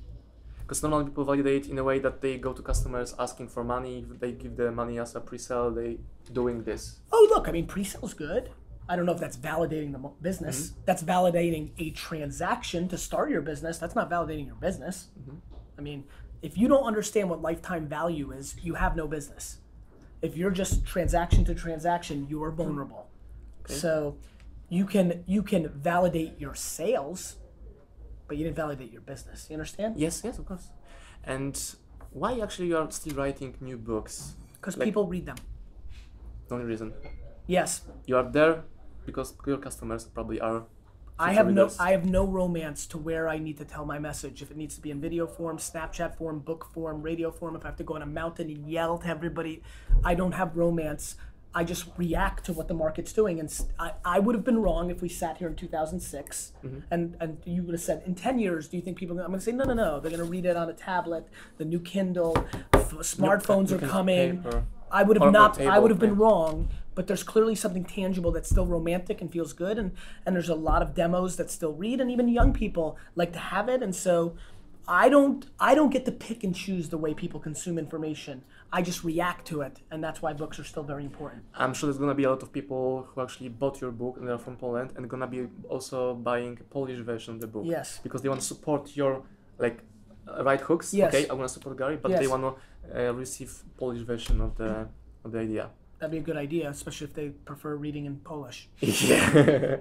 Because 0.67 0.83
normally 0.83 1.05
people 1.05 1.25
validate 1.25 1.69
in 1.69 1.79
a 1.79 1.85
way 1.85 2.01
that 2.01 2.21
they 2.21 2.39
go 2.39 2.53
to 2.53 2.61
customers 2.61 3.15
asking 3.21 3.49
for 3.49 3.63
money. 3.63 4.05
If 4.11 4.19
they 4.19 4.33
give 4.33 4.57
the 4.57 4.73
money 4.73 4.99
as 4.99 5.15
a 5.15 5.21
pre-sale, 5.21 5.71
they 5.71 5.99
doing 6.33 6.65
this. 6.65 6.99
Oh, 7.13 7.29
look, 7.31 7.49
I 7.49 7.53
mean, 7.53 7.67
pre-sale's 7.67 8.15
good. 8.15 8.51
I 8.89 8.97
don't 8.97 9.07
know 9.07 9.13
if 9.13 9.21
that's 9.21 9.37
validating 9.37 9.93
the 9.93 9.99
business. 10.21 10.71
Mm-hmm. 10.71 10.81
That's 10.85 11.03
validating 11.05 11.71
a 11.79 11.91
transaction 11.91 12.89
to 12.89 12.99
start 12.99 13.31
your 13.31 13.43
business. 13.43 13.79
That's 13.79 13.95
not 13.95 14.11
validating 14.11 14.47
your 14.47 14.57
business. 14.57 15.09
Mm-hmm. 15.21 15.37
I 15.79 15.83
mean, 15.83 16.05
if 16.43 16.59
you 16.59 16.69
don't 16.69 16.85
understand 16.85 17.31
what 17.31 17.43
lifetime 17.43 17.87
value 17.87 18.33
is, 18.33 18.57
you 18.63 18.75
have 18.75 18.97
no 18.97 19.07
business. 19.07 19.59
If 20.23 20.37
you're 20.37 20.51
just 20.51 20.85
transaction 20.85 21.45
to 21.45 21.55
transaction, 21.55 22.27
you 22.29 22.43
are 22.43 22.51
hmm. 22.51 22.57
vulnerable. 22.57 23.09
So 23.69 24.17
you 24.69 24.87
can 24.87 25.25
you 25.27 25.43
can 25.43 25.69
validate 25.69 26.41
your 26.41 26.55
sales, 26.55 27.37
but 28.29 28.37
you 28.37 28.45
didn't 28.45 28.57
validate 28.57 28.93
your 28.93 29.03
business. 29.03 29.47
You 29.49 29.55
understand? 29.55 29.99
Yes, 29.99 30.23
yes, 30.25 30.39
of 30.39 30.47
course. 30.47 30.71
And 31.25 31.59
why 32.11 32.39
actually 32.41 32.69
you 32.69 32.77
are 32.77 32.91
still 32.91 33.15
writing 33.15 33.55
new 33.61 33.77
books? 33.77 34.35
Because 34.55 34.77
Like- 34.77 34.87
people 34.87 35.07
read 35.07 35.27
them. 35.27 35.37
The 36.49 36.55
only 36.55 36.67
reason 36.67 36.93
Yes, 37.47 37.83
you 38.07 38.17
are 38.17 38.29
there 38.29 38.65
because 39.05 39.35
your 39.47 39.59
customers 39.59 40.05
probably 40.05 40.41
are. 40.41 40.65
I 41.19 41.33
have 41.33 41.51
no. 41.51 41.71
I 41.79 41.93
have 41.93 42.05
no 42.05 42.27
romance 42.27 42.87
to 42.89 42.99
where 42.99 43.29
I 43.29 43.39
need 43.39 43.57
to 43.59 43.65
tell 43.65 43.87
my 43.87 43.99
message. 43.99 44.43
If 44.43 44.51
it 44.51 44.57
needs 44.57 44.75
to 44.75 44.83
be 44.83 44.91
in 44.91 45.01
video 45.01 45.27
form, 45.27 45.57
Snapchat 45.59 46.17
form, 46.17 46.41
book 46.41 46.67
form, 46.75 47.03
radio 47.03 47.31
form, 47.31 47.57
if 47.57 47.65
I 47.65 47.69
have 47.69 47.77
to 47.77 47.85
go 47.85 47.95
on 47.95 48.03
a 48.03 48.07
mountain 48.07 48.51
and 48.51 48.69
yell 48.69 48.99
to 48.99 49.07
everybody, 49.07 49.63
I 50.05 50.15
don't 50.15 50.33
have 50.33 50.57
romance. 50.57 51.17
I 51.57 51.65
just 51.65 51.87
react 51.97 52.45
to 52.47 52.53
what 52.53 52.69
the 52.69 52.75
market's 52.75 53.13
doing. 53.15 53.41
And 53.41 53.51
I 54.05 54.19
would 54.19 54.35
have 54.35 54.45
been 54.45 54.59
wrong 54.61 54.91
if 54.91 55.01
we 55.01 55.09
sat 55.09 55.39
here 55.39 55.49
in 55.49 55.55
2006 55.57 56.53
Mm-hmm. 56.65 56.79
and, 56.91 57.17
and 57.21 57.39
you 57.45 57.63
would 57.63 57.75
have 57.75 57.81
said, 57.81 58.03
in 58.07 58.15
10 58.15 58.39
years, 58.39 58.69
do 58.69 58.77
you 58.77 58.83
think 58.83 58.97
people, 58.99 59.19
I'm 59.19 59.27
going 59.29 59.39
to 59.39 59.45
say, 59.45 59.53
no, 59.53 59.65
no, 59.65 59.73
no. 59.75 59.99
They're 60.01 60.11
going 60.11 60.23
to 60.25 60.31
read 60.31 60.45
it 60.45 60.57
on 60.57 60.69
a 60.69 60.73
tablet, 60.75 61.27
the 61.59 61.65
new 61.65 61.81
Kindle, 61.81 62.37
f- 62.75 62.91
smartphones 63.15 63.71
are 63.73 63.79
coming. 63.79 64.43
paper. 64.43 64.65
I 64.91 65.03
would 65.03 65.21
have 65.21 65.33
not. 65.33 65.55
table, 65.55 65.71
I 65.73 65.79
would 65.79 65.91
have 65.91 65.99
been 65.99 66.17
wrong, 66.17 66.69
but 66.95 67.07
there's 67.09 67.23
clearly 67.25 67.55
something 67.57 67.85
tangible 67.85 68.31
that's 68.33 68.49
still 68.49 68.67
romantic 68.67 69.21
and 69.21 69.31
feels 69.33 69.53
good, 69.53 69.79
and 69.79 69.91
and 70.25 70.37
there's 70.37 70.49
a 70.49 70.55
lot 70.55 70.81
of 70.81 70.95
demos 70.95 71.35
that 71.37 71.51
still 71.51 71.73
read, 71.73 72.01
and 72.01 72.09
even 72.11 72.29
young 72.29 72.53
people 72.53 72.97
like 73.17 73.33
to 73.33 73.39
have 73.41 73.69
it, 73.69 73.83
and 73.83 73.95
so 73.97 74.37
I 74.89 75.09
don't 75.09 75.47
I 75.59 75.75
don't 75.75 75.91
get 75.91 76.05
to 76.05 76.13
pick 76.13 76.45
and 76.45 76.55
choose 76.55 76.89
the 76.89 76.99
way 76.99 77.13
people 77.15 77.41
consume 77.41 77.79
information. 77.79 78.45
I 78.73 78.83
just 78.83 79.05
react 79.05 79.47
to 79.49 79.63
it, 79.63 79.81
and 79.91 80.03
that's 80.03 80.23
why 80.23 80.33
books 80.33 80.59
are 80.59 80.65
still 80.65 80.83
very 80.83 81.05
important. 81.05 81.43
I'm 81.55 81.75
sure 81.75 81.89
there's 81.89 81.99
gonna 81.99 82.15
be 82.15 82.25
a 82.25 82.31
lot 82.31 82.43
of 82.43 82.53
people 82.53 83.09
who 83.09 83.21
actually 83.21 83.49
bought 83.49 83.81
your 83.81 83.91
book 83.91 84.17
and 84.19 84.29
they're 84.29 84.39
from 84.39 84.57
Poland 84.57 84.93
and 84.97 85.09
gonna 85.09 85.27
be 85.27 85.49
also 85.69 86.15
buying 86.15 86.59
a 86.61 86.65
Polish 86.65 87.01
version 87.01 87.35
of 87.35 87.41
the 87.41 87.47
book. 87.47 87.65
Yes. 87.67 88.01
Because 88.03 88.23
they 88.23 88.29
want 88.29 88.41
to 88.41 88.47
support 88.47 88.97
your 88.97 89.23
like 89.59 89.83
right 90.43 90.61
hooks. 90.61 90.93
Yes. 90.95 91.15
Okay, 91.15 91.29
I 91.29 91.33
want 91.35 91.49
to 91.49 91.55
support 91.55 91.77
Gary, 91.79 91.97
but 91.97 92.11
they 92.13 92.27
want 92.27 92.43
to 92.43 93.09
uh, 93.09 93.13
receive 93.13 93.53
Polish 93.77 94.03
version 94.03 94.41
of 94.41 94.57
the 94.57 94.89
of 95.25 95.33
the 95.33 95.41
idea. 95.41 95.71
That'd 95.99 96.13
be 96.13 96.19
a 96.19 96.21
good 96.21 96.37
idea, 96.37 96.69
especially 96.69 97.07
if 97.07 97.15
they 97.15 97.31
prefer 97.31 97.75
reading 97.77 98.05
in 98.05 98.17
Polish. 98.19 98.69
Yeah. 98.81 99.79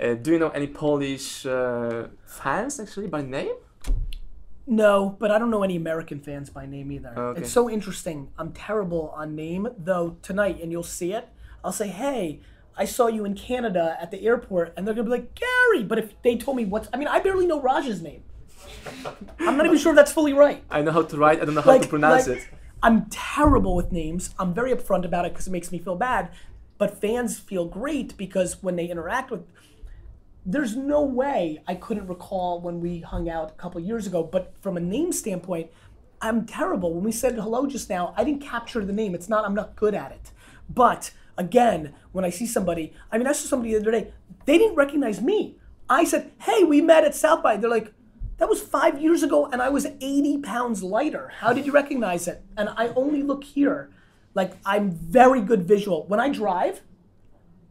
uh, 0.00 0.14
do 0.14 0.32
you 0.32 0.38
know 0.38 0.48
any 0.50 0.66
Polish 0.66 1.46
uh, 1.46 2.08
fans 2.26 2.80
actually 2.80 3.06
by 3.06 3.22
name? 3.22 3.54
No, 4.66 5.16
but 5.18 5.30
I 5.30 5.38
don't 5.38 5.50
know 5.50 5.62
any 5.62 5.76
American 5.76 6.20
fans 6.20 6.48
by 6.48 6.66
name 6.66 6.92
either. 6.92 7.12
Oh, 7.16 7.22
okay. 7.30 7.40
It's 7.40 7.50
so 7.50 7.68
interesting. 7.68 8.30
I'm 8.38 8.52
terrible 8.52 9.12
on 9.16 9.34
name, 9.34 9.68
though 9.76 10.16
tonight, 10.22 10.60
and 10.62 10.70
you'll 10.70 10.82
see 10.82 11.12
it. 11.12 11.28
I'll 11.64 11.72
say, 11.72 11.88
hey, 11.88 12.40
I 12.76 12.84
saw 12.84 13.08
you 13.08 13.24
in 13.24 13.34
Canada 13.34 13.96
at 14.00 14.10
the 14.10 14.24
airport, 14.24 14.72
and 14.76 14.86
they're 14.86 14.94
gonna 14.94 15.04
be 15.04 15.10
like, 15.10 15.34
Gary. 15.34 15.82
But 15.82 15.98
if 15.98 16.20
they 16.22 16.36
told 16.36 16.56
me 16.56 16.64
what's, 16.64 16.88
I 16.92 16.96
mean, 16.96 17.08
I 17.08 17.18
barely 17.18 17.46
know 17.46 17.60
Raj's 17.60 18.02
name. 18.02 18.22
I'm 19.40 19.56
not 19.56 19.66
even 19.66 19.78
sure 19.78 19.92
if 19.92 19.96
that's 19.96 20.12
fully 20.12 20.32
right. 20.32 20.62
I 20.70 20.82
know 20.82 20.92
how 20.92 21.02
to 21.02 21.16
write. 21.16 21.42
I 21.42 21.44
don't 21.44 21.54
know 21.54 21.60
how 21.60 21.78
to 21.78 21.88
pronounce 21.88 22.28
like, 22.28 22.38
it. 22.38 22.48
I'm 22.82 23.06
terrible 23.10 23.76
with 23.76 23.92
names. 23.92 24.34
I'm 24.38 24.54
very 24.54 24.72
upfront 24.72 25.04
about 25.04 25.24
it 25.24 25.32
because 25.32 25.46
it 25.46 25.50
makes 25.50 25.70
me 25.70 25.78
feel 25.78 25.96
bad. 25.96 26.30
But 26.78 27.00
fans 27.00 27.38
feel 27.38 27.64
great 27.64 28.16
because 28.16 28.62
when 28.62 28.76
they 28.76 28.86
interact 28.86 29.30
with, 29.30 29.42
there's 30.44 30.74
no 30.76 31.02
way 31.02 31.62
I 31.66 31.74
couldn't 31.74 32.08
recall 32.08 32.60
when 32.60 32.80
we 32.80 33.00
hung 33.00 33.28
out 33.28 33.50
a 33.50 33.54
couple 33.54 33.80
years 33.80 34.06
ago. 34.06 34.22
But 34.22 34.54
from 34.60 34.76
a 34.76 34.80
name 34.80 35.12
standpoint, 35.12 35.70
I'm 36.20 36.46
terrible. 36.46 36.94
When 36.94 37.04
we 37.04 37.12
said 37.12 37.34
hello 37.34 37.66
just 37.66 37.88
now, 37.88 38.12
I 38.16 38.24
didn't 38.24 38.42
capture 38.42 38.84
the 38.84 38.92
name. 38.92 39.14
It's 39.14 39.28
not. 39.28 39.44
I'm 39.44 39.54
not 39.54 39.76
good 39.76 39.94
at 39.94 40.12
it. 40.12 40.30
But 40.68 41.12
again, 41.38 41.94
when 42.12 42.24
I 42.24 42.30
see 42.30 42.46
somebody, 42.46 42.92
I 43.10 43.18
mean, 43.18 43.26
I 43.26 43.32
saw 43.32 43.48
somebody 43.48 43.72
the 43.72 43.80
other 43.80 43.90
day. 43.90 44.12
They 44.44 44.58
didn't 44.58 44.76
recognize 44.76 45.20
me. 45.20 45.56
I 45.88 46.04
said, 46.04 46.32
"Hey, 46.40 46.64
we 46.64 46.80
met 46.80 47.04
at 47.04 47.14
South 47.14 47.42
by." 47.42 47.56
They're 47.56 47.70
like, 47.70 47.92
that 48.38 48.48
was 48.48 48.60
five 48.60 49.00
years 49.00 49.22
ago 49.22 49.46
and 49.46 49.62
I 49.62 49.68
was 49.68 49.86
80 49.86 50.38
pounds 50.38 50.82
lighter. 50.82 51.30
How 51.38 51.52
did 51.52 51.64
you 51.64 51.70
recognize 51.70 52.26
it? 52.26 52.42
And 52.56 52.70
I 52.70 52.88
only 52.96 53.22
look 53.22 53.44
here. 53.44 53.90
Like, 54.34 54.54
I'm 54.66 54.90
very 54.90 55.40
good 55.40 55.62
visual. 55.62 56.06
When 56.08 56.18
I 56.18 56.28
drive, 56.28 56.80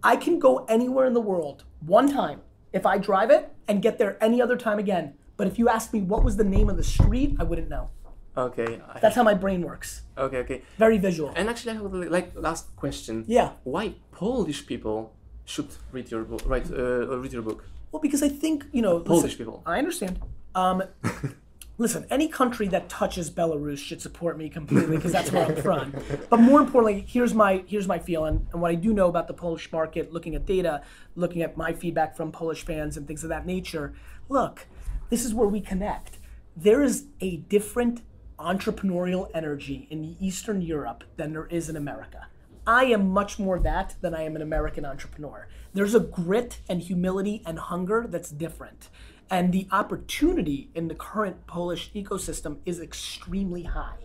I 0.02 0.16
can 0.16 0.40
go 0.40 0.64
anywhere 0.70 1.06
in 1.06 1.14
the 1.14 1.20
world 1.20 1.66
one 1.82 2.10
time 2.10 2.42
if 2.74 2.86
I 2.86 2.98
drive 2.98 3.30
it 3.30 3.52
and 3.68 3.82
get 3.82 3.98
there 3.98 4.18
any 4.22 4.42
other 4.42 4.58
time 4.58 4.80
again. 4.80 5.14
But 5.38 5.48
if 5.48 5.58
you 5.60 5.70
ask 5.70 5.94
me 5.94 6.02
what 6.02 6.24
was 6.24 6.38
the 6.38 6.44
name 6.44 6.70
of 6.70 6.78
the 6.78 6.84
street, 6.84 7.36
I 7.40 7.44
wouldn't 7.44 7.70
know. 7.70 7.90
Okay. 8.38 8.82
I 8.88 9.00
That's 9.00 9.16
how 9.16 9.24
my 9.24 9.34
brain 9.34 9.62
works. 9.62 10.04
okay. 10.18 10.38
Okay. 10.38 10.62
Very 10.78 10.98
visual. 10.98 11.34
And 11.36 11.50
actually, 11.50 11.72
I 11.72 11.76
have 11.76 11.94
a, 11.94 11.98
like 12.18 12.32
last 12.36 12.74
question. 12.76 13.26
Yeah. 13.28 13.52
Why 13.64 13.96
Polish 14.12 14.66
people 14.66 15.14
should 15.46 15.68
read 15.92 16.10
your 16.12 16.24
book? 16.24 16.42
Write, 16.46 16.72
uh, 16.72 17.18
read 17.18 17.34
your 17.34 17.42
book. 17.42 17.66
Well, 17.92 18.02
because 18.02 18.24
I 18.24 18.30
think, 18.30 18.66
you 18.72 18.82
know, 18.82 19.00
Polish 19.00 19.24
listen, 19.24 19.38
people. 19.38 19.64
I 19.66 19.80
understand. 19.80 20.22
Um, 20.56 20.84
listen, 21.78 22.06
any 22.10 22.28
country 22.28 22.68
that 22.68 22.90
touches 22.90 23.32
Belarus 23.32 23.78
should 23.78 24.02
support 24.02 24.38
me 24.38 24.50
completely 24.50 24.98
because 24.98 25.12
that's 25.12 25.32
where 25.32 25.46
I'm 25.46 25.56
from. 25.62 25.94
But 26.30 26.40
more 26.40 26.60
importantly, 26.60 27.06
here's 27.08 27.34
my 27.34 27.64
here's 27.68 27.88
my 27.88 28.00
feeling 28.00 28.48
and 28.52 28.62
what 28.62 28.72
I 28.72 28.76
do 28.76 28.94
know 28.94 29.08
about 29.08 29.28
the 29.28 29.34
Polish 29.34 29.72
market, 29.72 30.14
looking 30.14 30.36
at 30.36 30.46
data, 30.46 30.84
looking 31.16 31.42
at 31.42 31.58
my 31.58 31.74
feedback 31.74 32.16
from 32.16 32.32
Polish 32.32 32.64
fans 32.64 32.98
and 32.98 33.08
things 33.08 33.24
of 33.24 33.30
that 33.30 33.46
nature. 33.46 33.94
Look, 34.30 34.68
this 35.10 35.26
is 35.26 35.34
where 35.34 35.48
we 35.48 35.62
connect. 35.62 36.18
There 36.56 36.82
is 36.84 37.06
a 37.20 37.38
different 37.38 38.02
entrepreneurial 38.38 39.30
energy 39.34 39.88
in 39.90 40.18
Eastern 40.20 40.62
Europe 40.62 41.04
than 41.16 41.34
there 41.34 41.48
is 41.48 41.70
in 41.70 41.76
America. 41.76 42.28
I 42.66 42.86
am 42.86 43.10
much 43.10 43.40
more 43.40 43.60
that 43.60 43.96
than 44.02 44.14
I 44.14 44.22
am 44.24 44.36
an 44.36 44.42
American 44.42 44.86
entrepreneur. 44.86 45.48
There's 45.74 45.96
a 45.96 46.00
grit 46.00 46.60
and 46.70 46.82
humility 46.82 47.42
and 47.46 47.58
hunger 47.58 48.06
that's 48.08 48.30
different. 48.30 48.90
And 49.32 49.54
the 49.54 49.68
opportunity 49.72 50.70
in 50.76 50.90
the 50.90 50.96
current 50.96 51.48
Polish 51.48 51.92
ecosystem 51.96 52.58
is 52.66 52.82
extremely 52.82 53.64
high. 53.64 53.96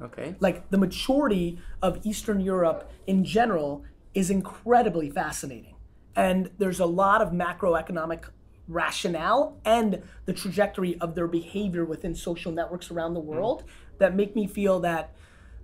Okay. 0.00 0.36
Like 0.38 0.70
the 0.70 0.78
maturity 0.78 1.58
of 1.82 1.98
Eastern 2.04 2.40
Europe 2.40 2.90
in 3.06 3.24
general 3.24 3.84
is 4.14 4.30
incredibly 4.30 5.10
fascinating. 5.10 5.74
And 6.14 6.50
there's 6.58 6.78
a 6.80 6.86
lot 6.86 7.20
of 7.20 7.32
macroeconomic 7.32 8.28
rationale 8.68 9.58
and 9.64 10.02
the 10.24 10.32
trajectory 10.32 10.98
of 11.00 11.14
their 11.14 11.26
behavior 11.26 11.84
within 11.84 12.14
social 12.14 12.52
networks 12.52 12.90
around 12.90 13.14
the 13.14 13.20
mm-hmm. 13.20 13.30
world 13.30 13.64
that 13.98 14.14
make 14.14 14.36
me 14.36 14.46
feel 14.46 14.80
that 14.80 15.14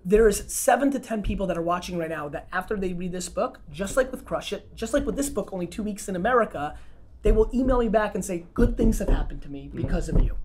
there's 0.04 0.52
seven 0.52 0.90
to 0.90 0.98
ten 0.98 1.22
people 1.22 1.46
that 1.46 1.56
are 1.56 1.62
watching 1.62 1.96
right 1.96 2.10
now 2.10 2.28
that 2.28 2.48
after 2.52 2.76
they 2.76 2.92
read 2.92 3.12
this 3.12 3.28
book, 3.28 3.60
just 3.70 3.96
like 3.96 4.10
with 4.10 4.24
Crush 4.24 4.52
It, 4.52 4.74
just 4.74 4.92
like 4.92 5.06
with 5.06 5.14
this 5.14 5.30
book, 5.30 5.50
only 5.52 5.68
two 5.68 5.84
weeks 5.84 6.08
in 6.08 6.16
America, 6.16 6.76
they 7.22 7.32
will 7.32 7.48
email 7.54 7.78
me 7.78 7.88
back 7.88 8.14
and 8.14 8.24
say, 8.24 8.46
Good 8.54 8.76
things 8.76 8.98
have 8.98 9.08
happened 9.08 9.42
to 9.42 9.48
me 9.48 9.66
mm-hmm. 9.66 9.82
because 9.82 10.08
of 10.08 10.22
you. 10.22 10.36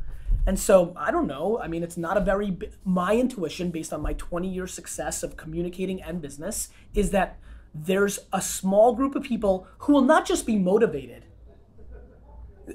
And 0.46 0.58
so 0.58 0.94
I 0.96 1.12
don't 1.12 1.28
know. 1.28 1.60
I 1.60 1.68
mean, 1.68 1.84
it's 1.84 1.98
not 1.98 2.16
a 2.16 2.22
very, 2.22 2.58
my 2.86 3.16
intuition 3.16 3.70
based 3.70 3.92
on 3.92 4.02
my 4.02 4.14
20 4.14 4.48
year 4.48 4.66
success 4.66 5.22
of 5.22 5.36
communicating 5.36 6.02
and 6.02 6.22
business 6.22 6.70
is 6.94 7.12
that 7.12 7.38
there's 7.74 8.20
a 8.32 8.42
small 8.42 8.94
group 8.96 9.16
of 9.16 9.24
people 9.24 9.68
who 9.80 9.94
will 9.94 10.02
not 10.02 10.26
just 10.26 10.46
be 10.46 10.58
motivated. 10.58 11.26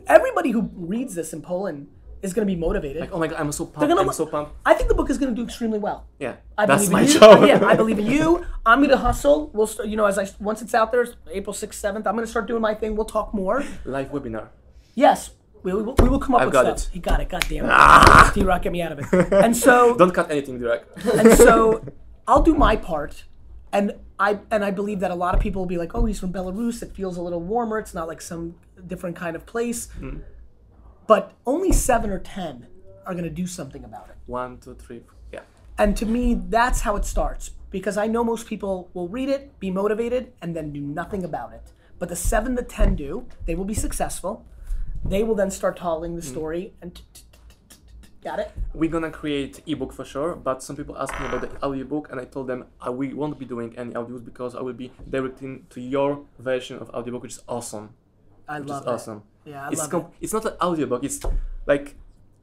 Everybody 0.06 0.50
who 0.50 0.70
reads 0.74 1.14
this 1.14 1.32
in 1.32 1.42
Poland 1.42 1.88
is 2.22 2.32
going 2.32 2.46
to 2.46 2.52
be 2.54 2.58
motivated. 2.58 3.00
Like, 3.00 3.12
oh 3.12 3.18
my 3.18 3.26
god, 3.26 3.40
I'm 3.40 3.50
so 3.52 3.66
pumped. 3.66 3.92
I'm 3.98 4.12
so 4.12 4.26
pumped. 4.26 4.52
I 4.64 4.74
think 4.74 4.88
the 4.88 4.94
book 4.94 5.10
is 5.10 5.18
going 5.18 5.34
to 5.34 5.36
do 5.40 5.44
extremely 5.44 5.78
well. 5.78 6.06
Yeah. 6.18 6.36
I 6.56 6.66
that's 6.66 6.88
believe 6.88 6.92
my 6.92 7.00
in 7.02 7.08
you. 7.08 7.18
job. 7.20 7.46
yeah, 7.46 7.66
I 7.66 7.74
believe 7.74 7.98
in 7.98 8.06
you. 8.06 8.46
I'm 8.64 8.78
going 8.78 8.90
to 8.90 8.96
hustle. 8.96 9.50
We'll, 9.52 9.66
start, 9.66 9.88
you 9.88 9.96
know, 9.96 10.06
as 10.06 10.18
I 10.18 10.28
once 10.40 10.62
it's 10.62 10.74
out 10.74 10.92
there, 10.92 11.06
April 11.30 11.52
sixth, 11.52 11.80
seventh. 11.80 12.06
I'm 12.06 12.14
going 12.14 12.24
to 12.24 12.30
start 12.30 12.46
doing 12.46 12.62
my 12.62 12.74
thing. 12.74 12.94
We'll 12.96 13.06
talk 13.06 13.34
more. 13.34 13.64
Live 13.84 14.10
webinar. 14.12 14.48
Yes, 14.94 15.30
we, 15.62 15.72
we, 15.72 15.82
will- 15.82 15.94
we 15.98 16.08
will 16.08 16.18
come 16.20 16.34
up 16.34 16.42
I've 16.42 16.46
with 16.48 16.52
got 16.54 16.78
stuff. 16.78 16.90
it. 16.90 16.94
He 16.94 17.00
got 17.00 17.20
it. 17.20 17.28
God 17.28 17.44
damn 17.48 17.64
it. 17.66 18.34
D 18.34 18.42
Rock, 18.44 18.62
get 18.62 18.72
me 18.72 18.82
out 18.82 18.92
of 18.92 18.98
it. 19.00 19.32
And 19.32 19.56
so, 19.56 19.96
Don't 20.02 20.12
cut 20.14 20.30
anything, 20.30 20.58
direct. 20.58 21.04
and 21.04 21.32
so, 21.34 21.84
I'll 22.28 22.42
do 22.42 22.54
my 22.54 22.76
part, 22.76 23.24
and 23.72 23.94
I 24.20 24.38
and 24.52 24.64
I 24.64 24.70
believe 24.70 25.00
that 25.00 25.10
a 25.10 25.14
lot 25.16 25.34
of 25.34 25.40
people 25.40 25.62
will 25.62 25.66
be 25.68 25.76
like, 25.78 25.92
"Oh, 25.94 26.04
he's 26.04 26.20
from 26.20 26.32
Belarus. 26.32 26.82
It 26.82 26.92
feels 26.92 27.16
a 27.16 27.22
little 27.22 27.40
warmer. 27.40 27.78
It's 27.80 27.94
not 27.94 28.06
like 28.06 28.20
some 28.20 28.54
different 28.86 29.16
kind 29.16 29.34
of 29.34 29.44
place." 29.46 29.88
Hmm. 29.98 30.18
But 31.06 31.32
only 31.46 31.72
seven 31.72 32.10
or 32.10 32.18
ten 32.18 32.66
are 33.06 33.12
going 33.12 33.24
to 33.24 33.30
do 33.30 33.46
something 33.46 33.84
about 33.84 34.08
it. 34.08 34.16
One, 34.26 34.58
two, 34.58 34.74
three. 34.74 34.98
f- 34.98 35.14
Yeah. 35.32 35.40
And 35.78 35.96
to 35.96 36.06
me, 36.06 36.34
that's 36.34 36.80
how 36.82 36.96
it 36.96 37.04
starts 37.04 37.50
because 37.70 37.96
I 37.96 38.06
know 38.06 38.22
most 38.22 38.46
people 38.46 38.90
will 38.94 39.08
read 39.08 39.28
it, 39.28 39.58
be 39.58 39.70
motivated, 39.70 40.32
and 40.40 40.54
then 40.54 40.72
do 40.72 40.80
nothing 40.80 41.24
about 41.24 41.52
it. 41.52 41.72
But 41.98 42.08
the 42.08 42.16
seven 42.16 42.54
to 42.56 42.62
ten 42.62 42.94
do. 42.94 43.26
They 43.46 43.54
will 43.54 43.64
be 43.64 43.74
successful. 43.74 44.44
They 45.04 45.22
will 45.24 45.34
then 45.34 45.50
start 45.50 45.76
telling 45.78 46.14
the 46.14 46.22
mm. 46.22 46.30
story 46.34 46.74
and 46.80 47.00
got 48.22 48.38
it. 48.38 48.52
We're 48.72 48.90
gonna 48.90 49.10
create 49.10 49.62
ebook 49.66 49.92
for 49.92 50.04
sure, 50.04 50.36
but 50.36 50.62
some 50.62 50.76
people 50.76 50.96
asked 50.96 51.18
me 51.18 51.26
about 51.26 51.40
the 51.40 51.64
audiobook, 51.64 52.10
and 52.10 52.20
I 52.20 52.24
told 52.24 52.46
them 52.46 52.66
I 52.80 52.90
we 52.90 53.14
won't 53.14 53.38
be 53.38 53.44
doing 53.44 53.76
any 53.76 53.92
audios 53.94 54.24
because 54.24 54.54
I 54.54 54.60
will 54.62 54.74
be 54.74 54.92
directing 55.10 55.66
to 55.70 55.80
your 55.80 56.24
version 56.38 56.78
of 56.78 56.90
audiobook, 56.90 57.22
which 57.22 57.32
is 57.32 57.42
awesome. 57.48 57.94
I 58.48 58.60
Which 58.60 58.68
love 58.68 58.82
is 58.82 58.86
it. 58.86 58.90
awesome. 58.90 59.22
Yeah, 59.44 59.66
I 59.66 59.70
it's 59.70 59.80
love 59.80 59.90
com- 59.90 60.00
it. 60.02 60.06
it's 60.20 60.32
not 60.32 60.44
an 60.46 60.52
audiobook. 60.62 61.02
It's 61.04 61.20
like 61.66 61.96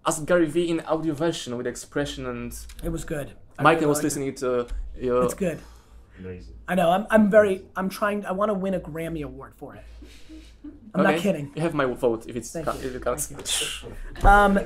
as 0.06 0.20
Gary 0.22 0.46
V 0.48 0.70
in 0.70 0.79
audio 0.82 1.13
version 1.13 1.58
with 1.58 1.68
expression 1.68 2.25
and 2.25 2.53
It 2.84 2.89
was 2.89 3.03
good. 3.06 3.32
I 3.58 3.63
Michael 3.63 3.82
really 3.82 3.89
was 3.89 3.98
liked 3.98 4.03
it. 4.03 4.08
listening 4.08 4.36
to 4.36 4.68
your. 5.00 5.24
It's 5.24 5.34
good. 5.34 5.60
Amazing. 6.20 6.56
I 6.68 6.75
know. 6.75 6.89
I'm, 6.91 7.08
I'm 7.10 7.29
very. 7.29 7.63
I'm 7.75 7.89
trying. 7.89 8.25
I 8.25 8.32
want 8.34 8.50
to 8.50 8.53
win 8.53 8.74
a 8.74 8.79
Grammy 8.79 9.24
award 9.24 9.53
for 9.56 9.75
it. 9.75 9.84
I'm 10.94 11.03
not 11.03 11.13
Okay? 11.13 11.22
kidding. 11.24 11.51
You 11.56 11.62
have 11.62 11.74
my 11.74 11.86
vote 11.86 12.25
if 12.27 12.36
it's 12.36 12.51
Thank 12.51 12.65
ca- 12.65 12.74
you. 12.82 12.89
if 12.89 12.96
it 12.96 13.01
counts. 13.03 13.32
Um, 14.24 14.60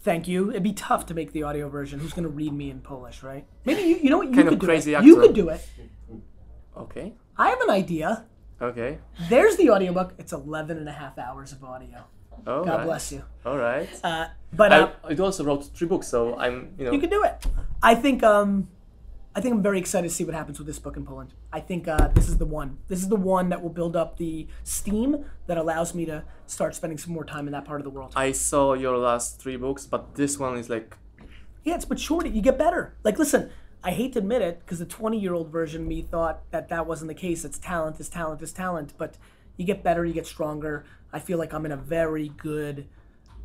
thank 0.00 0.26
you. 0.26 0.50
It'd 0.50 0.62
be 0.62 0.72
tough 0.72 1.06
to 1.06 1.14
make 1.14 1.32
the 1.32 1.42
audio 1.44 1.68
version. 1.68 2.00
Who's 2.00 2.12
gonna 2.12 2.28
read 2.28 2.52
me 2.52 2.70
in 2.70 2.80
Polish, 2.80 3.22
right? 3.22 3.44
Maybe 3.64 3.82
you. 3.82 3.96
You 3.98 4.10
know 4.10 4.18
what? 4.18 4.28
You 4.28 4.34
Kind 4.34 4.48
of 4.48 4.52
could 4.54 4.60
do 4.60 4.66
crazy 4.66 4.92
it. 4.94 4.96
actor. 4.96 5.06
You 5.06 5.16
could 5.16 5.34
do 5.34 5.48
it. 5.50 5.60
okay. 6.76 7.12
I 7.36 7.50
have 7.50 7.60
an 7.60 7.70
idea. 7.70 8.24
Okay. 8.60 8.98
There's 9.28 9.56
the 9.56 9.70
audiobook. 9.70 10.14
It's 10.18 10.32
11 10.32 10.78
and 10.78 10.88
a 10.88 10.92
half 10.92 11.18
hours 11.18 11.52
of 11.52 11.62
audio. 11.62 12.04
All 12.46 12.64
God 12.64 12.78
right. 12.78 12.84
bless 12.84 13.12
you. 13.12 13.24
All 13.44 13.58
right. 13.58 13.88
Uh, 14.02 14.28
but 14.52 14.72
uh, 14.72 14.90
I, 15.04 15.12
I 15.12 15.16
also 15.16 15.44
wrote 15.44 15.66
three 15.74 15.88
books, 15.88 16.06
so 16.08 16.38
I'm 16.38 16.74
you 16.78 16.84
know. 16.84 16.92
you 16.92 16.98
can 16.98 17.10
do 17.10 17.22
it. 17.24 17.44
I 17.82 17.94
think. 17.94 18.22
Um, 18.22 18.68
I 19.34 19.42
think 19.42 19.54
I'm 19.54 19.62
very 19.62 19.78
excited 19.78 20.08
to 20.08 20.14
see 20.14 20.24
what 20.24 20.34
happens 20.34 20.56
with 20.58 20.66
this 20.66 20.78
book 20.78 20.96
in 20.96 21.04
Poland. 21.04 21.34
I 21.52 21.60
think 21.60 21.86
uh, 21.86 22.08
this 22.08 22.26
is 22.26 22.38
the 22.38 22.46
one. 22.46 22.78
This 22.88 23.00
is 23.00 23.10
the 23.10 23.16
one 23.16 23.50
that 23.50 23.62
will 23.62 23.68
build 23.68 23.94
up 23.94 24.16
the 24.16 24.46
steam 24.64 25.26
that 25.46 25.58
allows 25.58 25.94
me 25.94 26.06
to 26.06 26.24
start 26.46 26.74
spending 26.74 26.96
some 26.96 27.12
more 27.12 27.24
time 27.24 27.46
in 27.46 27.52
that 27.52 27.66
part 27.66 27.80
of 27.80 27.84
the 27.84 27.90
world. 27.90 28.14
I 28.16 28.32
saw 28.32 28.72
your 28.72 28.96
last 28.96 29.38
three 29.38 29.56
books, 29.56 29.84
but 29.84 30.14
this 30.14 30.38
one 30.38 30.56
is 30.56 30.70
like 30.70 30.96
Yeah, 31.64 31.74
it's 31.74 31.86
maturity. 31.86 32.30
You 32.30 32.40
get 32.40 32.56
better. 32.56 32.94
Like, 33.04 33.18
listen, 33.18 33.50
I 33.86 33.92
hate 33.92 34.14
to 34.14 34.18
admit 34.18 34.42
it 34.42 34.58
because 34.58 34.80
the 34.80 34.84
20 34.84 35.16
year 35.16 35.32
old 35.32 35.52
version 35.52 35.82
of 35.82 35.86
me 35.86 36.02
thought 36.02 36.42
that 36.50 36.68
that 36.70 36.88
wasn't 36.88 37.06
the 37.06 37.14
case. 37.14 37.44
It's 37.44 37.56
talent, 37.56 38.00
is 38.00 38.08
talent, 38.08 38.42
is 38.42 38.52
talent. 38.52 38.94
But 38.98 39.16
you 39.56 39.64
get 39.64 39.84
better, 39.84 40.04
you 40.04 40.12
get 40.12 40.26
stronger. 40.26 40.84
I 41.12 41.20
feel 41.20 41.38
like 41.38 41.54
I'm 41.54 41.64
in 41.64 41.70
a 41.70 41.76
very 41.76 42.30
good 42.30 42.88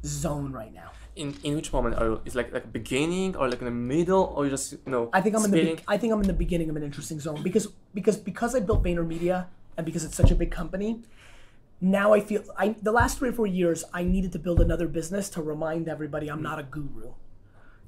zone 0.03 0.51
right 0.51 0.74
now. 0.74 0.93
In 1.15 1.38
in 1.43 1.55
which 1.55 1.71
moment 1.71 1.95
are 2.00 2.05
you? 2.05 2.21
Is 2.25 2.33
like 2.33 2.51
like 2.51 2.74
beginning 2.74 3.36
or 3.36 3.50
like 3.50 3.60
in 3.60 3.65
the 3.65 3.79
middle 3.95 4.33
or 4.36 4.45
you 4.45 4.50
just 4.50 4.71
you 4.71 4.79
know? 4.88 5.12
I 5.13 5.21
think 5.21 5.36
I'm 5.36 5.45
in 5.45 5.51
the 5.51 5.79
I 5.88 5.98
think 6.00 6.12
I'm 6.12 6.21
in 6.21 6.27
the 6.27 6.33
beginning 6.33 6.71
of 6.71 6.75
an 6.75 6.81
interesting 6.81 7.19
zone 7.19 7.43
because 7.43 7.67
because 7.93 8.17
because 8.17 8.55
I 8.55 8.62
built 8.62 8.81
VaynerMedia 8.81 9.45
and 9.77 9.86
because 9.86 10.03
it's 10.03 10.15
such 10.15 10.31
a 10.31 10.36
big 10.36 10.50
company. 10.50 11.03
Now 11.81 12.13
I 12.13 12.19
feel 12.19 12.43
I 12.57 12.69
the 12.81 12.91
last 12.91 13.19
three 13.19 13.29
or 13.29 13.33
four 13.33 13.48
years 13.48 13.83
I 13.93 14.05
needed 14.05 14.31
to 14.31 14.39
build 14.39 14.60
another 14.60 14.88
business 14.88 15.29
to 15.36 15.43
remind 15.43 15.88
everybody 15.88 16.29
I'm 16.29 16.41
not 16.41 16.57
a 16.57 16.63
guru. 16.63 17.13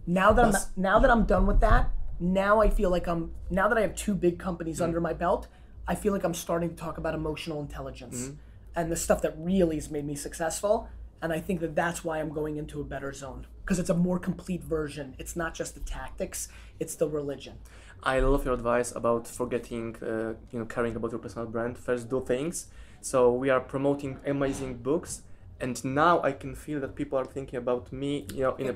Now 0.06 0.32
that 0.34 0.46
I'm 0.46 0.56
now 0.78 1.00
that 1.00 1.10
I'm 1.10 1.26
done 1.26 1.48
with 1.48 1.60
that, 1.62 1.90
now 2.20 2.62
I 2.62 2.70
feel 2.70 2.90
like 2.90 3.08
I'm 3.08 3.32
now 3.50 3.68
that 3.68 3.78
I 3.78 3.82
have 3.82 3.96
two 3.96 4.14
big 4.16 4.40
companies 4.40 4.82
under 4.82 5.00
my 5.02 5.14
belt, 5.14 5.48
I 5.88 5.96
feel 5.96 6.14
like 6.14 6.24
I'm 6.24 6.34
starting 6.34 6.70
to 6.70 6.76
talk 6.76 6.98
about 6.98 7.14
emotional 7.14 7.60
intelligence 7.60 8.32
and 8.76 8.92
the 8.92 8.96
stuff 8.96 9.22
that 9.22 9.34
really 9.38 9.76
has 9.76 9.90
made 9.92 10.06
me 10.06 10.16
successful. 10.16 10.90
And 11.22 11.32
I 11.32 11.40
think 11.40 11.62
that 11.62 11.76
that's 11.76 12.04
why 12.04 12.20
I'm 12.20 12.34
going 12.34 12.58
into 12.58 12.82
a 12.82 12.84
better 12.84 13.14
zone 13.14 13.48
because 13.64 13.80
it's 13.80 13.90
a 13.90 13.94
more 13.94 14.20
complete 14.20 14.62
version. 14.64 15.16
It's 15.18 15.36
not 15.36 15.54
just 15.54 15.74
the 15.74 15.80
tactics; 15.82 16.50
it's 16.80 16.96
the 16.96 17.08
religion. 17.08 17.56
I 18.04 18.20
love 18.20 18.44
your 18.44 18.54
advice 18.54 18.94
about 18.94 19.28
forgetting, 19.28 19.96
uh, 20.02 20.34
you 20.52 20.60
know, 20.60 20.66
caring 20.66 20.96
about 20.96 21.12
your 21.12 21.20
personal 21.20 21.48
brand. 21.48 21.78
First, 21.78 22.10
do 22.10 22.22
things. 22.26 22.68
So 23.00 23.32
we 23.32 23.50
are 23.50 23.62
promoting 23.62 24.20
amazing 24.26 24.78
books, 24.78 25.22
and 25.62 25.84
now 25.86 26.22
I 26.22 26.34
can 26.34 26.56
feel 26.56 26.82
that 26.82 26.96
people 26.96 27.18
are 27.18 27.26
thinking 27.26 27.58
about 27.58 27.94
me, 27.94 28.28
you 28.34 28.44
know, 28.44 28.56
in 28.56 28.68
a 28.68 28.76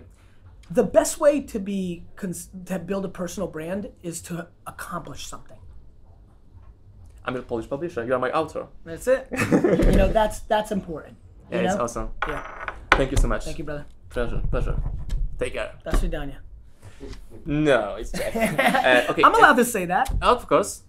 the 0.70 0.82
best 0.84 1.20
way 1.20 1.40
to 1.40 1.58
be 1.58 2.04
cons- 2.16 2.48
to 2.66 2.78
build 2.78 3.04
a 3.04 3.08
personal 3.08 3.48
brand 3.48 3.90
is 4.02 4.20
to 4.22 4.48
accomplish 4.66 5.26
something. 5.26 5.58
I'm 7.24 7.36
a 7.36 7.42
Polish 7.42 7.68
publisher. 7.68 8.04
You 8.04 8.14
are 8.14 8.18
my 8.18 8.30
author. 8.32 8.66
That's 8.84 9.06
it. 9.06 9.28
you 9.30 9.92
know, 9.96 10.08
that's 10.12 10.40
that's 10.40 10.72
important. 10.72 11.16
You 11.50 11.58
Yeah, 11.58 11.64
it's 11.64 11.76
know? 11.76 11.84
awesome. 11.84 12.08
Yeah. 12.26 12.42
Thank 12.92 13.10
you 13.10 13.16
so 13.16 13.28
much. 13.28 13.44
Thank 13.44 13.58
you, 13.58 13.64
brother. 13.64 13.86
Pleasure, 14.10 14.42
pleasure. 14.50 14.76
Take 15.38 15.52
care. 15.54 15.72
До 15.84 15.96
свидания. 15.96 16.38
No, 17.46 17.96
it's 17.96 18.12
Jack. 18.12 18.34
uh, 18.36 19.10
okay. 19.12 19.22
I'm 19.24 19.34
allowed 19.34 19.56
to 19.56 19.64
say 19.64 19.86
that. 19.86 20.10
uh, 20.22 20.26
of 20.36 20.46
course. 20.48 20.82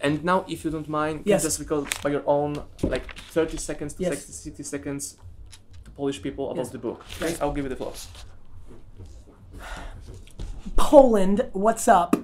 And 0.00 0.22
now, 0.24 0.44
if 0.48 0.64
you 0.64 0.70
don't 0.70 0.88
mind, 0.88 1.18
can 1.24 1.26
you 1.26 1.34
Yes. 1.34 1.42
just 1.42 1.58
record 1.58 1.86
by 2.02 2.10
your 2.10 2.22
own, 2.26 2.54
like 2.82 3.02
30 3.32 3.56
seconds 3.58 3.94
to 3.94 4.02
Yes. 4.02 4.12
60, 4.24 4.32
60 4.32 4.62
seconds 4.62 5.16
to 5.84 5.90
Polish 5.90 6.22
people 6.22 6.44
about 6.50 6.56
Yes. 6.64 6.70
the 6.70 6.78
book. 6.78 7.04
Okay? 7.16 7.30
Yes. 7.30 7.40
I'll 7.40 7.52
give 7.52 7.64
you 7.64 7.68
the 7.70 7.76
floor. 7.76 7.92
Poland, 10.85 11.49
what's 11.53 11.87
up? 11.87 12.17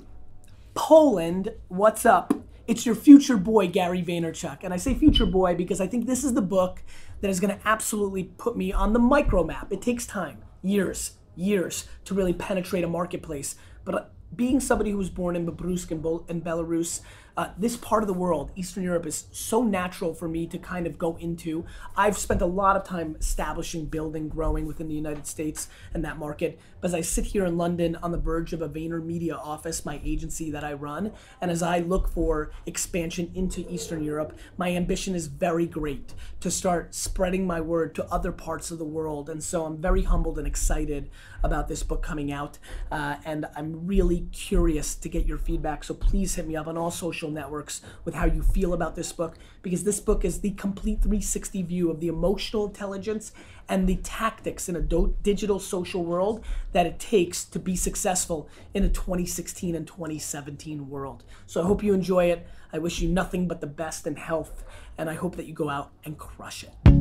Poland, 0.74 1.54
what's 1.70 2.06
up? 2.06 2.34
It's 2.68 2.86
your 2.86 2.94
future 2.94 3.38
boy, 3.38 3.68
Gary 3.68 4.04
Vaynerchuk. 4.04 4.60
And 4.64 4.74
I 4.74 4.78
say 4.78 4.94
future 4.94 5.26
boy 5.26 5.56
because 5.56 5.80
I 5.80 5.88
think 5.88 6.06
this 6.06 6.26
is 6.26 6.34
the 6.34 6.42
book 6.42 6.84
that 7.22 7.30
is 7.30 7.40
going 7.40 7.58
to 7.58 7.68
absolutely 7.68 8.26
put 8.26 8.58
me 8.58 8.74
on 8.74 8.92
the 8.92 9.00
micro 9.00 9.46
map. 9.46 9.72
It 9.72 9.82
takes 9.82 10.06
time, 10.06 10.44
years, 10.62 11.14
years 11.38 11.88
to 12.04 12.14
really 12.14 12.34
penetrate 12.34 12.84
a 12.84 12.88
marketplace. 12.88 13.56
But 13.86 13.96
uh, 13.96 14.04
being 14.36 14.60
somebody 14.60 14.92
who 14.92 14.98
was 14.98 15.10
born 15.10 15.38
in 15.38 15.46
Bol- 15.46 16.26
in 16.28 16.42
Belarus, 16.42 17.00
uh, 17.40 17.52
this 17.58 17.78
part 17.78 18.04
of 18.04 18.08
the 18.08 18.14
world, 18.14 18.52
Eastern 18.58 18.84
Europe, 18.84 19.06
is 19.06 19.28
so 19.32 19.64
natural 19.64 20.14
for 20.14 20.28
me 20.28 20.46
to 20.46 20.58
kind 20.58 20.86
of 20.86 20.98
go 20.98 21.16
into. 21.22 21.64
I've 21.96 22.18
spent 22.18 22.42
a 22.42 22.46
lot 22.46 22.76
of 22.76 22.84
time 22.84 23.16
establishing, 23.18 23.86
building, 23.86 24.28
growing 24.28 24.66
within 24.66 24.90
the 24.90 24.94
United 24.94 25.26
States 25.26 25.70
and 25.94 26.04
that 26.04 26.18
market. 26.18 26.60
But 26.82 26.90
as 26.90 26.94
I 26.94 27.00
sit 27.00 27.28
here 27.28 27.46
in 27.46 27.58
London 27.58 27.96
on 28.04 28.12
the 28.12 28.18
verge 28.18 28.52
of 28.52 28.62
a 28.62 28.68
VaynerMedia 28.68 29.38
office, 29.38 29.86
my 29.86 30.02
agency 30.04 30.52
that 30.52 30.66
I 30.66 30.74
run, 30.74 31.14
and 31.40 31.50
as 31.50 31.64
I 31.64 31.80
look 31.80 32.10
for 32.10 32.52
expansion 32.66 33.32
into 33.34 33.66
Eastern 33.70 34.04
Europe, 34.04 34.38
my 34.58 34.76
ambition 34.76 35.16
is 35.16 35.28
very 35.28 35.66
great 35.66 36.14
to 36.42 36.52
start 36.52 36.94
spreading 36.94 37.48
my 37.48 37.62
word 37.62 37.96
to 37.96 38.06
other 38.08 38.34
parts 38.34 38.70
of 38.70 38.80
the 38.80 38.86
world. 38.86 39.30
And 39.30 39.42
so 39.42 39.66
I'm 39.66 39.78
very 39.78 40.04
humbled 40.04 40.38
and 40.40 40.48
excited 40.48 41.10
about 41.42 41.70
this 41.70 41.84
book 41.84 42.04
coming 42.04 42.34
out. 42.34 42.58
Uh, 42.92 43.16
and 43.24 43.46
I'm 43.56 43.88
really 43.88 44.28
curious 44.34 44.96
to 44.96 45.08
get 45.08 45.26
your 45.26 45.38
feedback. 45.38 45.86
So 45.86 45.94
please 45.94 46.36
hit 46.36 46.46
me 46.46 46.58
up 46.58 46.68
on 46.68 46.78
all 46.78 46.92
networks 47.30 47.82
with 48.06 48.16
how 48.16 48.26
you 48.26 48.42
feel 48.42 48.74
about 48.74 48.96
this 48.96 49.12
book, 49.12 49.38
because 49.62 49.84
this 49.84 50.00
book 50.00 50.24
is 50.26 50.42
the 50.42 50.52
complete 50.52 51.02
360 51.02 51.64
view 51.64 51.90
of 51.90 52.00
the 52.00 52.08
emotional 52.08 52.68
intelligence 52.68 53.32
and 53.68 53.88
the 53.88 53.98
tactics 53.98 54.68
in 54.68 54.76
a 54.76 54.82
do- 54.82 55.16
digital 55.22 55.60
social 55.60 56.04
world 56.04 56.44
that 56.72 56.86
it 56.86 57.00
takes 57.00 57.44
to 57.46 57.60
be 57.60 57.76
successful 57.76 58.50
in 58.74 58.84
a 58.84 58.90
2016 58.90 59.76
and 59.76 59.88
2017 59.88 60.90
world. 60.90 61.24
So 61.46 61.62
I 61.62 61.66
hope 61.66 61.84
you 61.84 61.94
enjoy 61.94 62.26
it. 62.26 62.48
I 62.74 62.80
wish 62.80 63.00
you 63.00 63.10
nothing 63.10 63.48
but 63.48 63.62
the 63.62 63.68
best 63.68 64.06
and 64.06 64.18
health, 64.18 64.64
and 64.98 65.10
I 65.10 65.14
hope 65.14 65.36
that 65.38 65.46
you 65.46 65.54
go 65.54 65.70
out 65.70 65.92
and 66.04 66.18
crush 66.18 66.64
it. 66.64 66.99